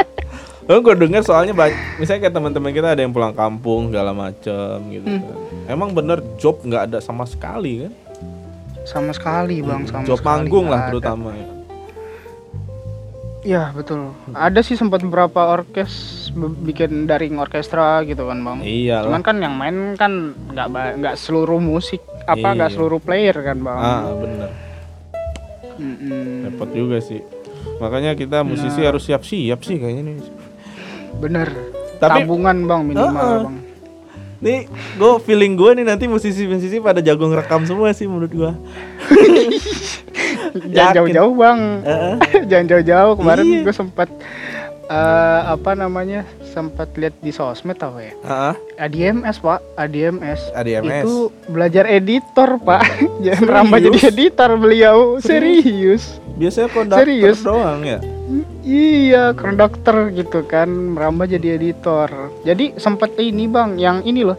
[0.68, 4.76] Oh, gue denger soalnya banyak, misalnya kayak teman-teman kita ada yang pulang kampung segala macem
[4.90, 5.24] gitu Hmm.
[5.24, 5.38] kan.
[5.66, 7.92] Emang bener job nggak ada sama sekali kan?
[8.84, 10.90] Sama sekali, Bang, sama job sekali manggung nggak lah ada.
[10.90, 11.46] terutama ya.
[13.40, 14.12] Iya, betul.
[14.28, 15.92] Ada sih sempat beberapa orkes
[16.60, 18.60] bikin daring orkestra gitu kan, Bang.
[18.60, 20.12] Iya Cuman kan yang main kan
[20.52, 22.76] nggak nggak seluruh musik apa nggak Iya.
[22.76, 23.78] seluruh player kan, Bang.
[23.78, 24.50] Ah bener.
[25.78, 26.44] Mm-mm.
[26.44, 27.24] Repot juga sih.
[27.78, 28.92] Makanya kita musisi Nah.
[28.92, 30.16] harus siap-siap sih kayaknya nih.
[31.18, 31.48] Bener.
[31.98, 33.40] Tapi- tabungan, Bang, minimal, Heeh.
[33.44, 33.56] Bang.
[34.38, 38.50] Nih, gue feeling gue nih nanti musisi-musisi pada jago ngerekam semua sih menurut gue.
[40.70, 41.60] Jangan jauh-jauh, Bang.
[41.82, 42.14] Heeh.
[42.50, 43.12] Jangan jauh-jauh.
[43.18, 43.60] Kemarin Iya.
[43.66, 44.08] gue sempat
[44.88, 46.22] eh, apa namanya?
[46.48, 48.14] sempat lihat di sosmed tau ya.
[48.16, 48.54] Heeh.
[48.80, 49.60] ADMS, Pak.
[49.76, 50.40] ADMS.
[50.54, 51.04] ADMS.
[51.04, 51.14] Itu
[51.46, 52.82] belajar editor, Pak.
[53.26, 54.96] Jangan merambah jadi editor beliau.
[55.18, 56.18] Serius.
[56.34, 57.38] Biasanya konduktor Serius?
[57.42, 57.98] doang ya.
[58.68, 62.36] Iya, konduktor gitu kan, merambah jadi editor.
[62.44, 64.36] Jadi sempat ini bang, yang ini loh,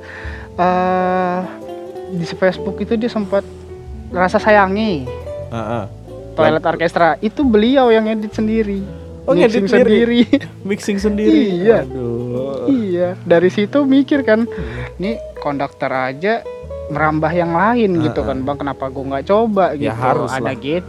[0.54, 1.42] eh
[2.14, 3.46] di Facebook itu dia sempat
[4.10, 5.06] rasa sayangi
[5.54, 5.86] Heeh.
[6.34, 8.82] Toilet Orkestra itu beliau yang edit sendiri,
[9.30, 10.26] Oh, Mixing sendiri?
[10.70, 11.62] Mixing sendiri.
[11.62, 11.86] Iya.
[11.86, 12.66] Aduh.
[12.66, 14.50] iya, dari situ mikir kan,
[14.98, 16.42] nih konduktor aja
[16.90, 19.96] merambah yang lain gitu kan bang, kenapa gua nggak coba Ya, gitu?
[19.96, 20.56] harus ada lah.
[20.58, 20.86] gadget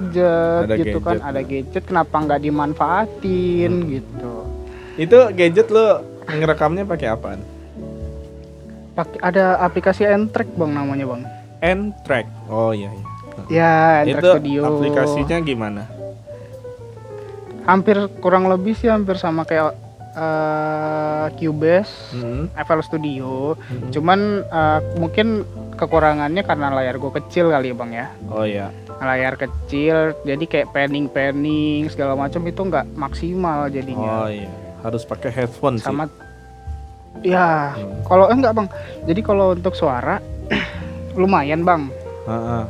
[0.65, 1.29] Ada gitu kan, gadget.
[1.29, 4.35] ada gadget, kenapa nggak dimanfaatin gitu?
[4.97, 5.87] Itu gadget lo
[6.27, 7.41] ngerekamnya pakai apaan?
[8.91, 11.23] Pakai ada aplikasi Entrek bang namanya bang.
[11.61, 12.27] N-Track.
[12.49, 13.05] Oh iya iya.
[13.47, 13.73] Ya
[14.03, 14.61] Entrek Itu Studio.
[14.67, 15.85] aplikasinya gimana?
[17.61, 19.77] hampir kurang lebih sih hampir sama kayak
[20.13, 22.51] eh, Cubase, Hmm.
[22.53, 23.55] FL Studio.
[23.57, 23.91] Hmm.
[23.91, 25.43] Cuman eh, mungkin
[25.75, 28.07] kekurangannya karena layar gue kecil kali ya bang ya.
[28.29, 28.69] Oh iya.
[28.97, 34.29] Layar kecil, jadi kayak panning panning segala macam itu nggak maksimal Oh jadinya.
[34.29, 34.51] iya.
[34.81, 35.85] Harus pakai headphone sih.
[35.85, 36.05] Sama
[37.21, 38.01] ya Hmm.
[38.05, 38.69] kalau eh, enggak bang.
[39.05, 40.21] Jadi kalau untuk suara
[41.17, 41.89] lumayan bang.
[42.25, 42.65] Heeh.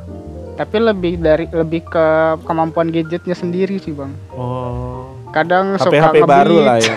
[0.55, 2.07] Tapi lebih dari lebih ke
[2.45, 4.13] kemampuan gadgetnya sendiri sih bang.
[4.31, 5.17] Oh.
[5.31, 6.97] kadang HP suka HP baru lah ya.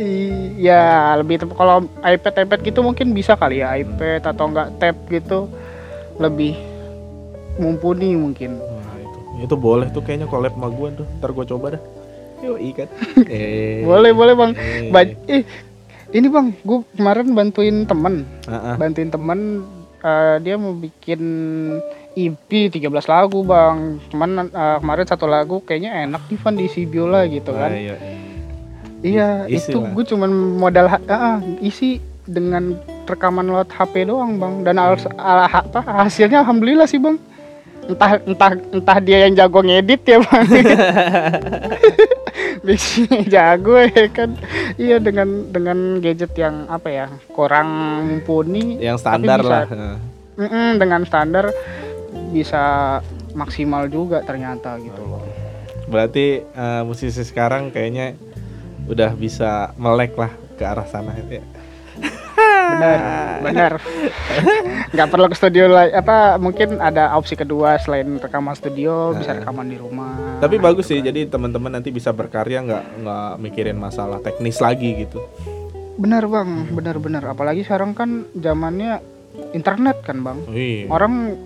[0.00, 0.56] Nah.
[0.56, 0.84] Iya,
[1.20, 5.52] lebih kalau iPad iPad gitu mungkin bisa kali ya iPad atau enggak tab gitu
[6.16, 6.56] lebih
[7.60, 8.56] mumpuni mungkin.
[8.56, 9.18] Wah, itu.
[9.44, 11.06] Itu boleh tuh kayaknya collab sama gua tuh.
[11.20, 11.82] Ntar gua coba dah.
[12.40, 12.88] Yuk ikat.
[13.28, 13.84] eh.
[13.84, 14.50] Boleh boleh bang.
[14.56, 14.88] Eh.
[14.88, 15.44] Ba- eh,
[16.10, 18.74] ini bang, gue kemarin bantuin temen, Heeh.
[18.80, 19.62] bantuin temen
[20.00, 21.20] eh, dia mau bikin
[22.16, 24.00] EP 13 lagu bang.
[24.08, 27.70] Cuman eh, kemarin satu lagu kayaknya enak nih Van diisi biola gitu Wah, kan.
[27.76, 27.94] iya.
[28.00, 28.29] Iya,
[29.00, 31.98] Isi itu gue cuman modal ha- ah, isi
[32.28, 34.62] dengan rekaman lewat HP doang, Bang.
[34.62, 37.16] Dan al- al- ha- apa, hasilnya alhamdulillah sih, Bang.
[37.90, 40.46] Entah entah entah dia yang jago ngedit ya, Bang.
[42.64, 44.30] Biasanya jago ya kan.
[44.76, 47.06] Iya dengan dengan gadget yang apa ya?
[47.32, 47.68] kurang
[48.06, 48.78] mumpuni.
[48.78, 49.64] Yang standar bisa- lah.
[49.66, 49.96] Heeh.
[50.40, 51.52] Mm-mm, dengan standar
[52.32, 52.62] bisa
[53.34, 55.24] maksimal juga ternyata gitu loh.
[55.90, 58.14] Berarti eh, musisi sekarang kayaknya
[58.90, 61.38] udah bisa melek lah ke arah sana ya.
[62.70, 62.98] benar
[63.46, 63.72] benar
[64.90, 69.68] nggak perlu ke studio lagi apa mungkin ada opsi kedua selain rekaman studio bisa rekaman
[69.68, 74.58] di rumah Tapi bagus sih, jadi teman-teman nanti bisa berkarya nggak nggak mikirin masalah teknis
[74.58, 75.20] lagi gitu.
[75.94, 79.04] benar bang benar benar apalagi sekarang kan zamannya
[79.52, 80.88] internet kan bang Wih.
[80.88, 81.36] orang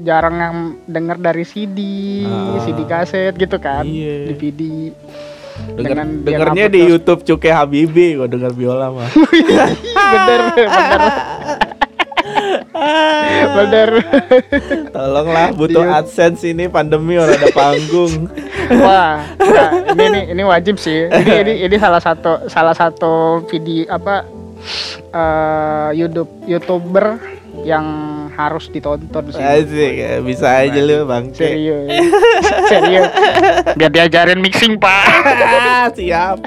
[0.00, 0.56] jarang yang
[0.88, 1.78] dengar dari CD
[2.24, 2.56] Ah.
[2.64, 4.32] CD kaset gitu kan Iya.
[4.32, 4.62] DVD
[5.58, 9.10] Denger, dengan dengernya di YouTube Cuke Habibi, gua denger biola mah.
[10.14, 11.08] bener bener
[13.48, 13.90] bener
[14.92, 18.28] Tolonglah butuh AdSense ini pandemi orang ada panggung.
[18.84, 21.08] Wah, nah, ini nih ini wajib sih.
[21.08, 24.24] Ini ini ini salah satu salah satu video apa
[25.12, 27.86] eh, YouTube youtuber yang
[28.32, 29.42] harus ditonton sih.
[29.42, 31.24] Asik, ya, bisa aja lu bang.
[31.32, 31.90] Serius,
[32.70, 33.10] serius.
[33.74, 35.04] Biar diajarin mixing pak.
[35.98, 36.38] Siap.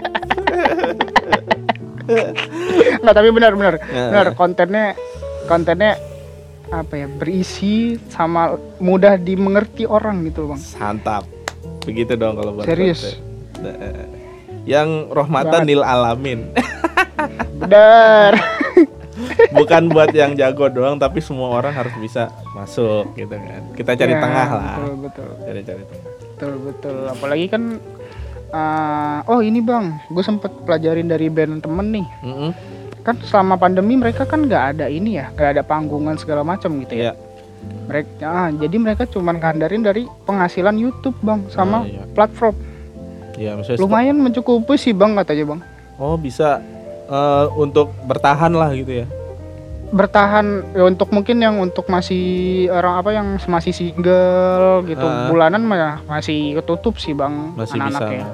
[3.02, 4.06] Nggak tapi benar benar Ya.
[4.12, 4.86] benar kontennya
[5.46, 5.96] kontennya
[6.68, 10.60] apa ya berisi sama mudah dimengerti orang gitu bang.
[10.60, 11.24] Santap.
[11.84, 13.16] Begitu dong kalau buat Serius?
[13.56, 13.64] konten.
[13.64, 14.06] Nah,
[14.62, 15.82] Yang rohmatan Banget.
[15.82, 16.40] alamin.
[17.58, 18.34] Benar.
[19.52, 23.62] Bukan buat yang jago doang, tapi semua orang harus bisa masuk gitu kan.
[23.74, 24.76] Kita cari Ya, tengah lah.
[24.78, 25.30] Betul betul.
[25.40, 26.10] Cari cari tengah.
[26.32, 27.64] betul betul apalagi kan
[28.50, 32.50] eh, oh ini bang gue sempet pelajarin dari band temen nih Mm-mm.
[33.02, 36.98] kan selama pandemi mereka kan nggak ada ini ya nggak ada panggungan segala macam gitu
[36.98, 37.14] ya Iya.
[37.86, 42.04] mereka ah, jadi mereka cuman kandarin dari penghasilan YouTube bang sama Ah, iya.
[42.10, 42.58] platform
[43.38, 45.62] misalnya lumayan mencukupi sih bang katanya bang
[45.96, 46.58] Oh, bisa
[47.06, 49.08] eh, untuk bertahan lah gitu ya.
[49.92, 52.24] Bertahan ya untuk mungkin yang untuk masih
[52.68, 55.28] orang apa yang masih single gitu Ah.
[55.28, 58.00] bulanan mah masih ketutup sih bang Masih bisa.
[58.00, 58.28] anak-anaknya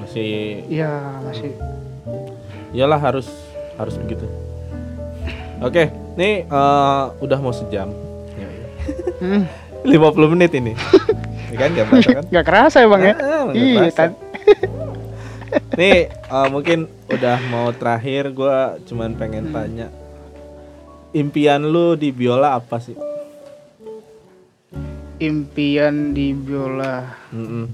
[0.00, 0.30] Masih
[0.66, 0.90] iya
[1.20, 1.50] masih
[2.70, 3.26] iyalah harus
[3.74, 4.24] harus begitu.
[5.60, 7.90] Oke, nih eh, udah mau sejam.
[8.32, 8.66] Ya, ya.
[9.20, 9.42] Hmm,
[9.82, 9.92] 50
[10.30, 10.72] menit ini.
[11.50, 12.24] Ya kan gak berasa kan?
[12.26, 14.06] nggak kerasa ya bang ya Ah, iya
[15.72, 19.90] Nih eh, mungkin udah mau terakhir gua cuman pengen tanya
[21.12, 22.96] impian lu di biola apa sih?
[25.20, 27.68] impian di biola Mm-mm.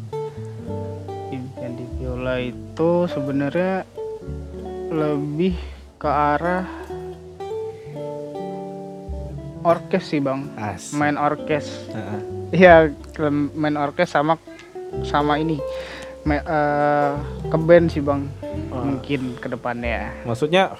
[1.30, 3.86] impian di biola itu sebenarnya
[4.90, 5.54] lebih
[5.96, 6.66] ke arah
[9.62, 10.90] orkes sih bang As.
[10.90, 11.86] main orkes.
[12.50, 14.38] Iya, ke- main orkes sama
[15.02, 15.58] sama ini
[16.22, 17.12] ma- eh,
[17.46, 18.26] ke band sih bang,
[18.72, 20.10] mungkin ke depannya.
[20.22, 20.74] Maksudnya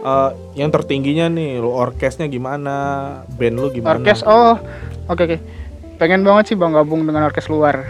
[0.00, 2.76] eh, yang tertingginya nih, lu orkesnya gimana?
[3.36, 4.00] Band lu gimana?
[4.00, 4.56] Orkes, oh,
[5.08, 5.36] oke oke,
[6.00, 7.84] pengen banget sih bang gabung dengan orkes luar.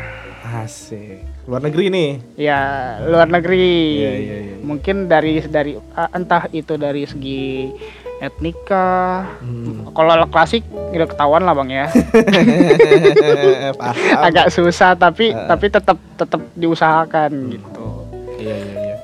[0.51, 1.31] Asik.
[1.47, 2.11] Luar negeri nih.
[2.35, 2.61] Ya
[3.07, 4.03] luar negeri.
[4.03, 4.57] Iya, iya, iya.
[4.67, 7.71] Mungkin dari dari ah, entah itu dari segi
[8.21, 9.25] etnika.
[9.41, 9.89] Hmm.
[9.95, 11.87] Kalau klasik udah ketahuan lah bang ya.
[14.27, 17.87] Agak susah tapi tapi tetap tetap diusahakan gitu.
[18.43, 18.97] Iya, iya, iya.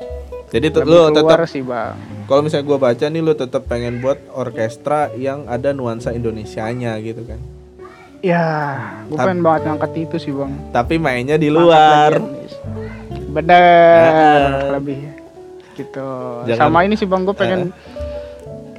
[0.50, 2.15] Jadi lu tetap sih bang.
[2.26, 7.22] Kalau misalnya gua baca nih lu tetap pengen buat orkestra yang ada nuansa Indonesianya gitu
[7.22, 7.38] kan.
[8.20, 8.42] Ya,
[9.06, 10.50] gue pengen banget ngangkat itu sih bang.
[10.70, 12.18] Tapi mainnya di luar.
[13.28, 14.98] Bener, lebih
[15.74, 16.08] gitu.
[16.44, 17.70] Jangan- Sama ini sih bang, gue pengen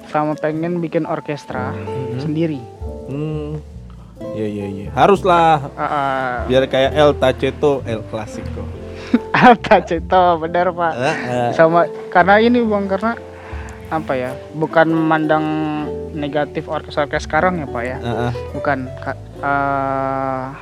[0.08, 1.72] sama pengen bikin orkestra
[2.18, 2.60] sendiri.
[3.08, 3.60] Hmm.
[4.34, 4.88] Iya, iya, iya.
[4.92, 6.34] Haruslah Ah, ah.
[6.46, 8.66] biar kayak El Taceto, El Clasico.
[9.32, 10.92] Alta Cito, bener pak.
[10.92, 11.50] Heeh.
[11.54, 13.12] Sama karena ini bang karena
[13.88, 14.32] apa ya?
[14.52, 15.46] Bukan memandang
[16.12, 17.98] negatif orkes-orkes sekarang ya pak ya.
[17.98, 18.32] Heeh.
[18.52, 18.80] Bukan.
[18.98, 20.58] Ka- ah,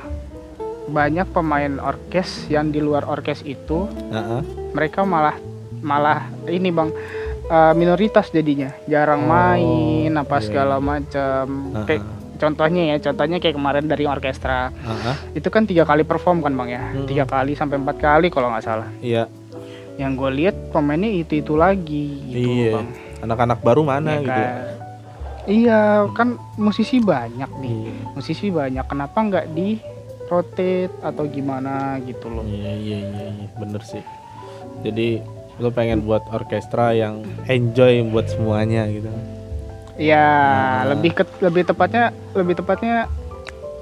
[0.86, 4.40] banyak pemain orkes yang di luar orkes itu Heeh.
[4.70, 5.34] mereka malah
[5.82, 6.94] malah ini bang
[7.44, 11.44] eh, minoritas jadinya jarang Oh, main apa iya, segala macam
[11.82, 12.02] kayak
[12.36, 15.14] contohnya ya contohnya kayak kemarin dari orkestra Heeh.
[15.34, 17.02] itu kan tiga kali perform kan bang ya Hmm.
[17.04, 19.26] tiga kali sampai empat kali kalau nggak salah Iya.
[19.96, 22.72] yang gue lihat pemainnya itu itu lagi gitu Iya.
[22.78, 22.88] bang
[23.18, 24.32] Anak-anak baru mana Ya gitu.
[24.34, 24.56] kan?
[25.46, 27.92] iya kan musisi banyak nih Iya.
[28.12, 29.78] musisi banyak kenapa nggak di
[30.26, 34.02] rotate atau gimana gitu loh Iya iya iya iya bener sih.
[34.82, 35.22] Jadi
[35.56, 39.06] lo pengen buat orkestra yang enjoy buat semuanya gitu.
[39.96, 40.18] Ya,
[40.82, 40.92] Nah.
[40.92, 43.06] lebih ke, lebih tepatnya lebih tepatnya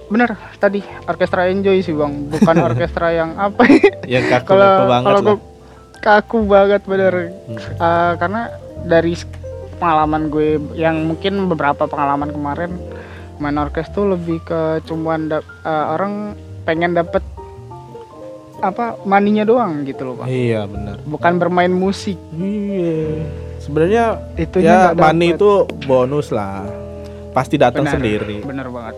[0.05, 3.65] bener tadi orkestra enjoy sih bang, bukan orkestra yang apa?
[4.05, 5.21] Yang kaku Kalau kalau
[6.05, 7.57] kaku banget bener, Hmm.
[7.57, 8.53] Eh, karena
[8.85, 9.17] dari
[9.75, 12.77] pengalaman gue yang mungkin beberapa pengalaman kemarin
[13.37, 17.25] main orkes tuh lebih ke cuman eh, orang pengen dapet
[18.61, 20.97] apa maninya doang gitu loh bang, Iya bener.
[21.05, 23.29] bukan bermain musik Iya.
[23.59, 24.05] Sebenarnya
[24.37, 25.35] itunya ya dapet.
[25.35, 25.51] itu
[25.83, 26.69] bonus lah.
[27.33, 28.37] Pasti datang Benar, sendiri.
[28.41, 28.95] bener banget,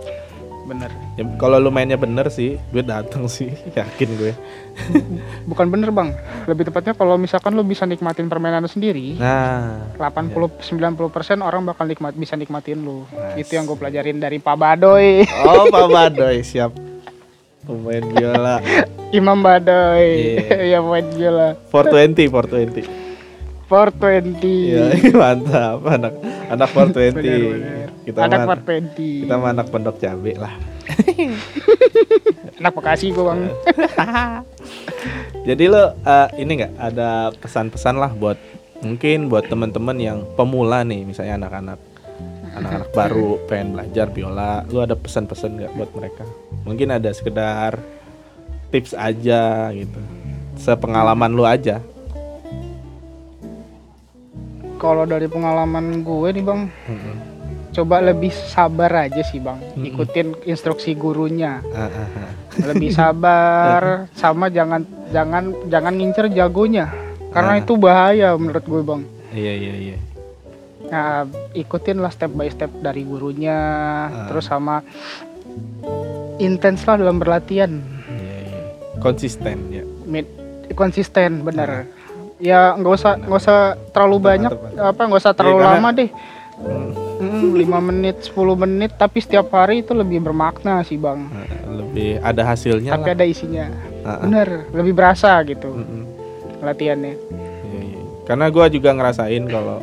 [0.66, 0.90] bener.
[1.14, 4.32] Ya, kalau lu mainnya bener sih, duit datang sih, yakin gue.
[5.50, 6.12] Bukan bener bang,
[6.44, 10.60] lebih tepatnya kalau misalkan lo bisa nikmatin permainan lo sendiri, Nah, 80-90%
[11.38, 13.06] orang bakal nikmat bisa nikmatin lo.
[13.34, 16.74] Itu yang gue pelajarin dari Pak Badoy, oh Pak Badoy siap
[17.62, 18.62] pemain biola
[19.10, 20.76] Imam Badoy, Iya.
[20.76, 21.48] ya pemain biola.
[21.70, 23.05] 420 420.
[23.66, 24.46] 420.
[24.46, 24.84] Iya,
[25.20, 26.14] mantap anak
[26.50, 27.18] anak 420.
[27.18, 27.88] Bener-bener.
[28.06, 29.26] Kita Anak mah 420.
[29.26, 30.54] kita mah anak pondok cabe lah.
[32.62, 33.50] Anak Bekasi gue bang.
[35.50, 38.38] Jadi lo eh, ini nggak ada pesan-pesan lah buat
[38.86, 41.82] mungkin buat teman-teman yang pemula nih, misalnya anak-anak
[42.56, 46.24] anak-anak baru pengen belajar biola, lu ada pesan-pesan nggak buat mereka?
[46.62, 47.82] Mungkin ada sekedar
[48.70, 50.00] tips aja gitu,
[50.56, 51.82] sepengalaman lu aja.
[54.76, 57.16] Kalau dari pengalaman gue nih bang, Mm-mm.
[57.72, 59.56] coba lebih sabar aja sih bang.
[59.72, 59.88] Mm-mm.
[59.88, 61.64] Ikutin instruksi gurunya.
[61.70, 62.30] Ah, ah, ah.
[62.64, 63.82] lebih sabar
[64.16, 66.88] sama jangan jangan jangan ngincer jagonya
[67.28, 69.96] karena itu bahaya menurut gue bang Iya iya iya.
[70.86, 71.08] nah
[71.52, 73.58] ikutin lah step by step dari gurunya
[74.24, 74.80] terus sama
[76.38, 77.76] intens lah dalam berlatihan
[78.08, 78.60] Iya iya.
[78.98, 79.84] konsisten ya.
[80.06, 80.32] Mid-
[80.72, 81.84] konsisten bener.
[82.38, 83.58] Ya nggak usah nggak usah
[83.90, 86.10] terlalu banyak apa nggak usah terlalu karena- lama deh.
[86.56, 91.24] Hmm, Hmm, 5 menit 10 menit tapi setiap hari itu lebih bermakna sih bang.
[91.32, 93.16] eh, lebih ada hasilnya Tapi lah.
[93.16, 93.64] ada isinya.
[94.02, 94.18] Ah, ah.
[94.20, 95.72] Bener lebih berasa gitu
[96.58, 97.14] latihannya.
[97.16, 98.00] Iya, iya.
[98.22, 99.80] Karena gua juga ngerasain kalau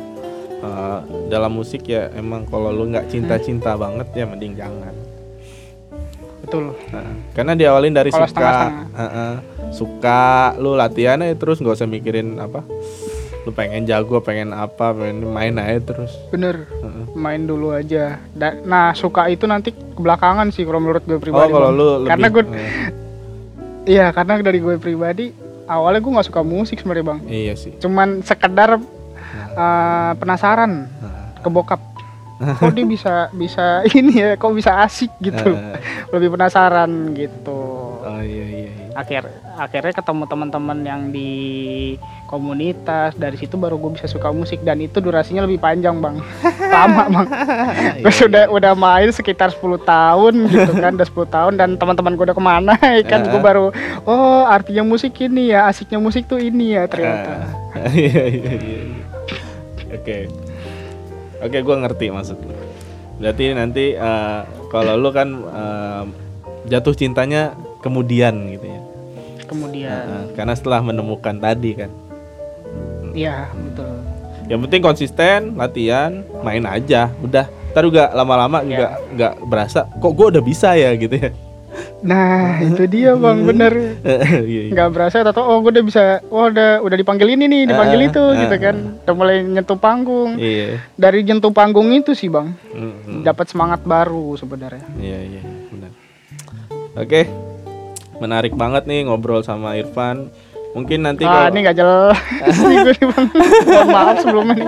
[0.56, 4.94] eh, dalam musik ya emang kalau lu nggak cinta-cinta banget ya mending jangan.
[6.44, 6.76] Betul.
[6.92, 8.52] Nah, karena diawalin dari Kalau suka,
[9.70, 10.22] suka
[10.56, 12.60] lu latihannya terus nggak usah mikirin apa,
[13.42, 16.12] lu pengen jago, pengen apa, pengen main aja terus.
[16.28, 16.68] Bener.
[16.70, 17.04] Heeh.
[17.14, 18.20] Main dulu aja.
[18.30, 21.48] Da- nah suka itu nanti kebelakangan sih kalau menurut gue Oh pribadi.
[21.48, 21.74] kalau Bang.
[21.74, 22.44] lu lebih, Karena gue
[23.86, 25.26] Iya, karena dari gue pribadi
[25.64, 27.18] awalnya gue nggak suka musik sebenarnya bang.
[27.26, 27.72] iya sih.
[27.76, 31.80] Cuman sekedar uh, penasaran Nah, ke bokap.
[32.34, 33.64] Kok dia bisa bisa
[33.94, 34.30] ini ya?
[34.34, 35.54] Kok bisa asik gitu?
[35.54, 35.78] eh,
[36.10, 37.62] Lebih penasaran gitu.
[37.96, 38.68] oh iya iya.
[38.68, 38.84] iya.
[38.94, 41.30] Akhir akhirnya ketemu teman-teman yang di
[42.24, 46.18] komunitas dari situ baru gue bisa suka musik dan itu durasinya lebih panjang bang
[46.74, 47.26] lama bang
[48.00, 52.24] gue sudah udah main sekitar 10 tahun gitu kan udah 10 tahun dan teman-teman gue
[52.24, 53.70] udah ke mana ya kan gue baru
[54.02, 57.32] oh artinya musik ini ya asiknya musik tuh ini ya ternyata
[57.74, 58.82] Ah, Iya iya iya.
[59.92, 60.30] Oke.
[61.44, 62.56] Oke, gua ngerti maksud lu.
[63.20, 64.40] Berarti nanti eh,
[64.72, 66.04] kalau lu kan eh,
[66.66, 67.52] jatuh cintanya
[67.84, 68.80] kemudian gitu ya.
[69.44, 71.92] kemudian Eh, karena setelah menemukan tadi kan.
[73.14, 73.92] iya betul
[74.44, 77.08] Yang penting konsisten, latihan, main aja.
[77.20, 77.46] Udah.
[77.72, 81.30] Ntar juga lama-lama juga nggak berasa kok gua udah bisa ya gitu ya.
[82.00, 83.72] Nah itu dia bang bener
[84.04, 84.70] Iya, iya.
[84.70, 88.08] nggak berasa atau oh gue udah bisa oh udah udah dipanggil ini nih dipanggil Ah,
[88.08, 90.80] itu ah, gitu kan udah mulai nyentuh panggung Iya.
[90.94, 93.22] dari nyentuh panggung itu sih bang Mm-mm.
[93.22, 95.90] dapat semangat baru sebenarnya Iya iya benar.
[96.94, 97.26] Oke,
[98.16, 100.30] menarik banget nih ngobrol sama Irfan.
[100.72, 102.18] Mungkin nanti ah kalau ini nggak jelas
[102.62, 103.26] nih gue nih bang
[103.88, 104.66] maaf sebelumnya nih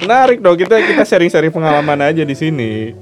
[0.00, 2.94] menarik dong kita kita sharing-sharing pengalaman aja di sini.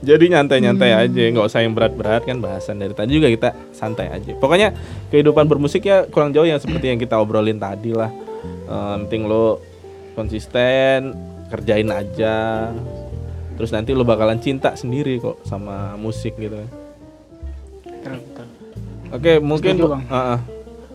[0.00, 4.32] Jadi nyantai-nyantai aja, nggak usah yang berat-berat kan bahasan dari tadi juga kita santai aja.
[4.40, 4.72] Pokoknya
[5.12, 8.08] kehidupan bermusik ya kurang jauh yang seperti yang kita obrolin tadi lah.
[8.44, 9.60] Eh, penting lo
[10.16, 11.12] konsisten,
[11.52, 12.70] kerjain aja.
[13.60, 16.56] Terus nanti lo bakalan cinta sendiri kok sama musik gitu.
[19.10, 20.02] Oke, mungkin Setuju, Bang.
[20.06, 20.38] uh-uh.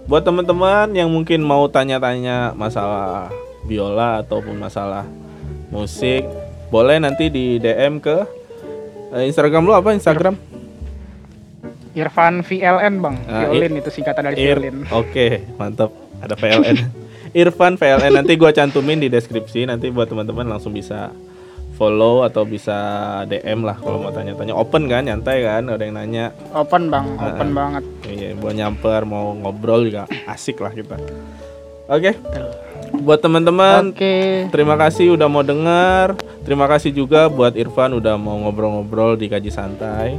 [0.10, 3.30] buat teman-teman yang mungkin mau tanya-tanya masalah
[3.68, 5.06] biola ataupun masalah
[5.70, 6.26] musik,
[6.72, 8.45] boleh nanti di DM ke
[9.18, 10.36] Instagram lu apa Instagram?
[11.96, 15.96] Irfan VLN bang Ah, violin itu singkatan dari Ir- violin Oke, mantap.
[16.20, 16.76] Ada PLN.
[17.36, 21.12] Irfan PLN nanti gua cantumin di deskripsi nanti buat teman-teman langsung bisa
[21.76, 22.76] follow atau bisa
[23.28, 24.56] DM lah kalau mau tanya-tanya.
[24.56, 26.32] Open kan, nyantai kan, ada yang nanya.
[26.56, 30.96] open bang open banget Iya, buat nyamper mau ngobrol juga asik lah kita.
[31.88, 32.16] Oke.
[33.02, 34.16] Buat teman-teman oke
[34.50, 36.16] Terima kasih udah mau dengar.
[36.42, 40.18] Terima kasih juga buat Irfan udah mau ngobrol-ngobrol di kaji santai.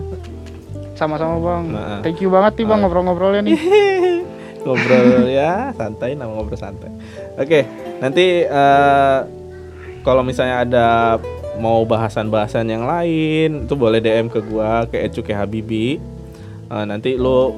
[0.92, 2.00] sama-sama bang Nah.
[2.00, 3.52] thank you banget nih bang ngobrol-ngobrolnya nih
[4.64, 6.88] ngobrol ya santai, nama ngobrol santai.
[7.36, 7.68] Oke,
[8.00, 9.18] nanti eh,
[10.00, 10.88] kalau misalnya ada
[11.56, 16.00] mau bahasan-bahasan yang lain, itu boleh DM ke gua ke Ecuke Habibi.
[16.66, 17.54] Eh, nanti lo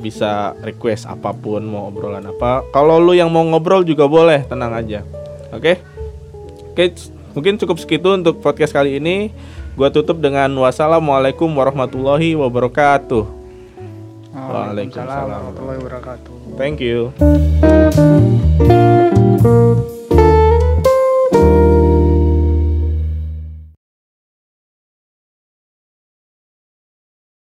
[0.00, 2.64] bisa request apa pun mau obrolan apa.
[2.72, 5.04] Kalau lu yang mau ngobrol juga boleh, tenang aja.
[5.52, 5.76] Oke?
[6.72, 9.28] Oke, c- mungkin cukup segitu untuk podcast kali ini.
[9.76, 13.38] Gua tutup dengan wassalamualaikum warahmatullahi wabarakatuh.
[14.30, 17.10] Waalaikumsalam warahmatullahi wabarakatuh Thank you.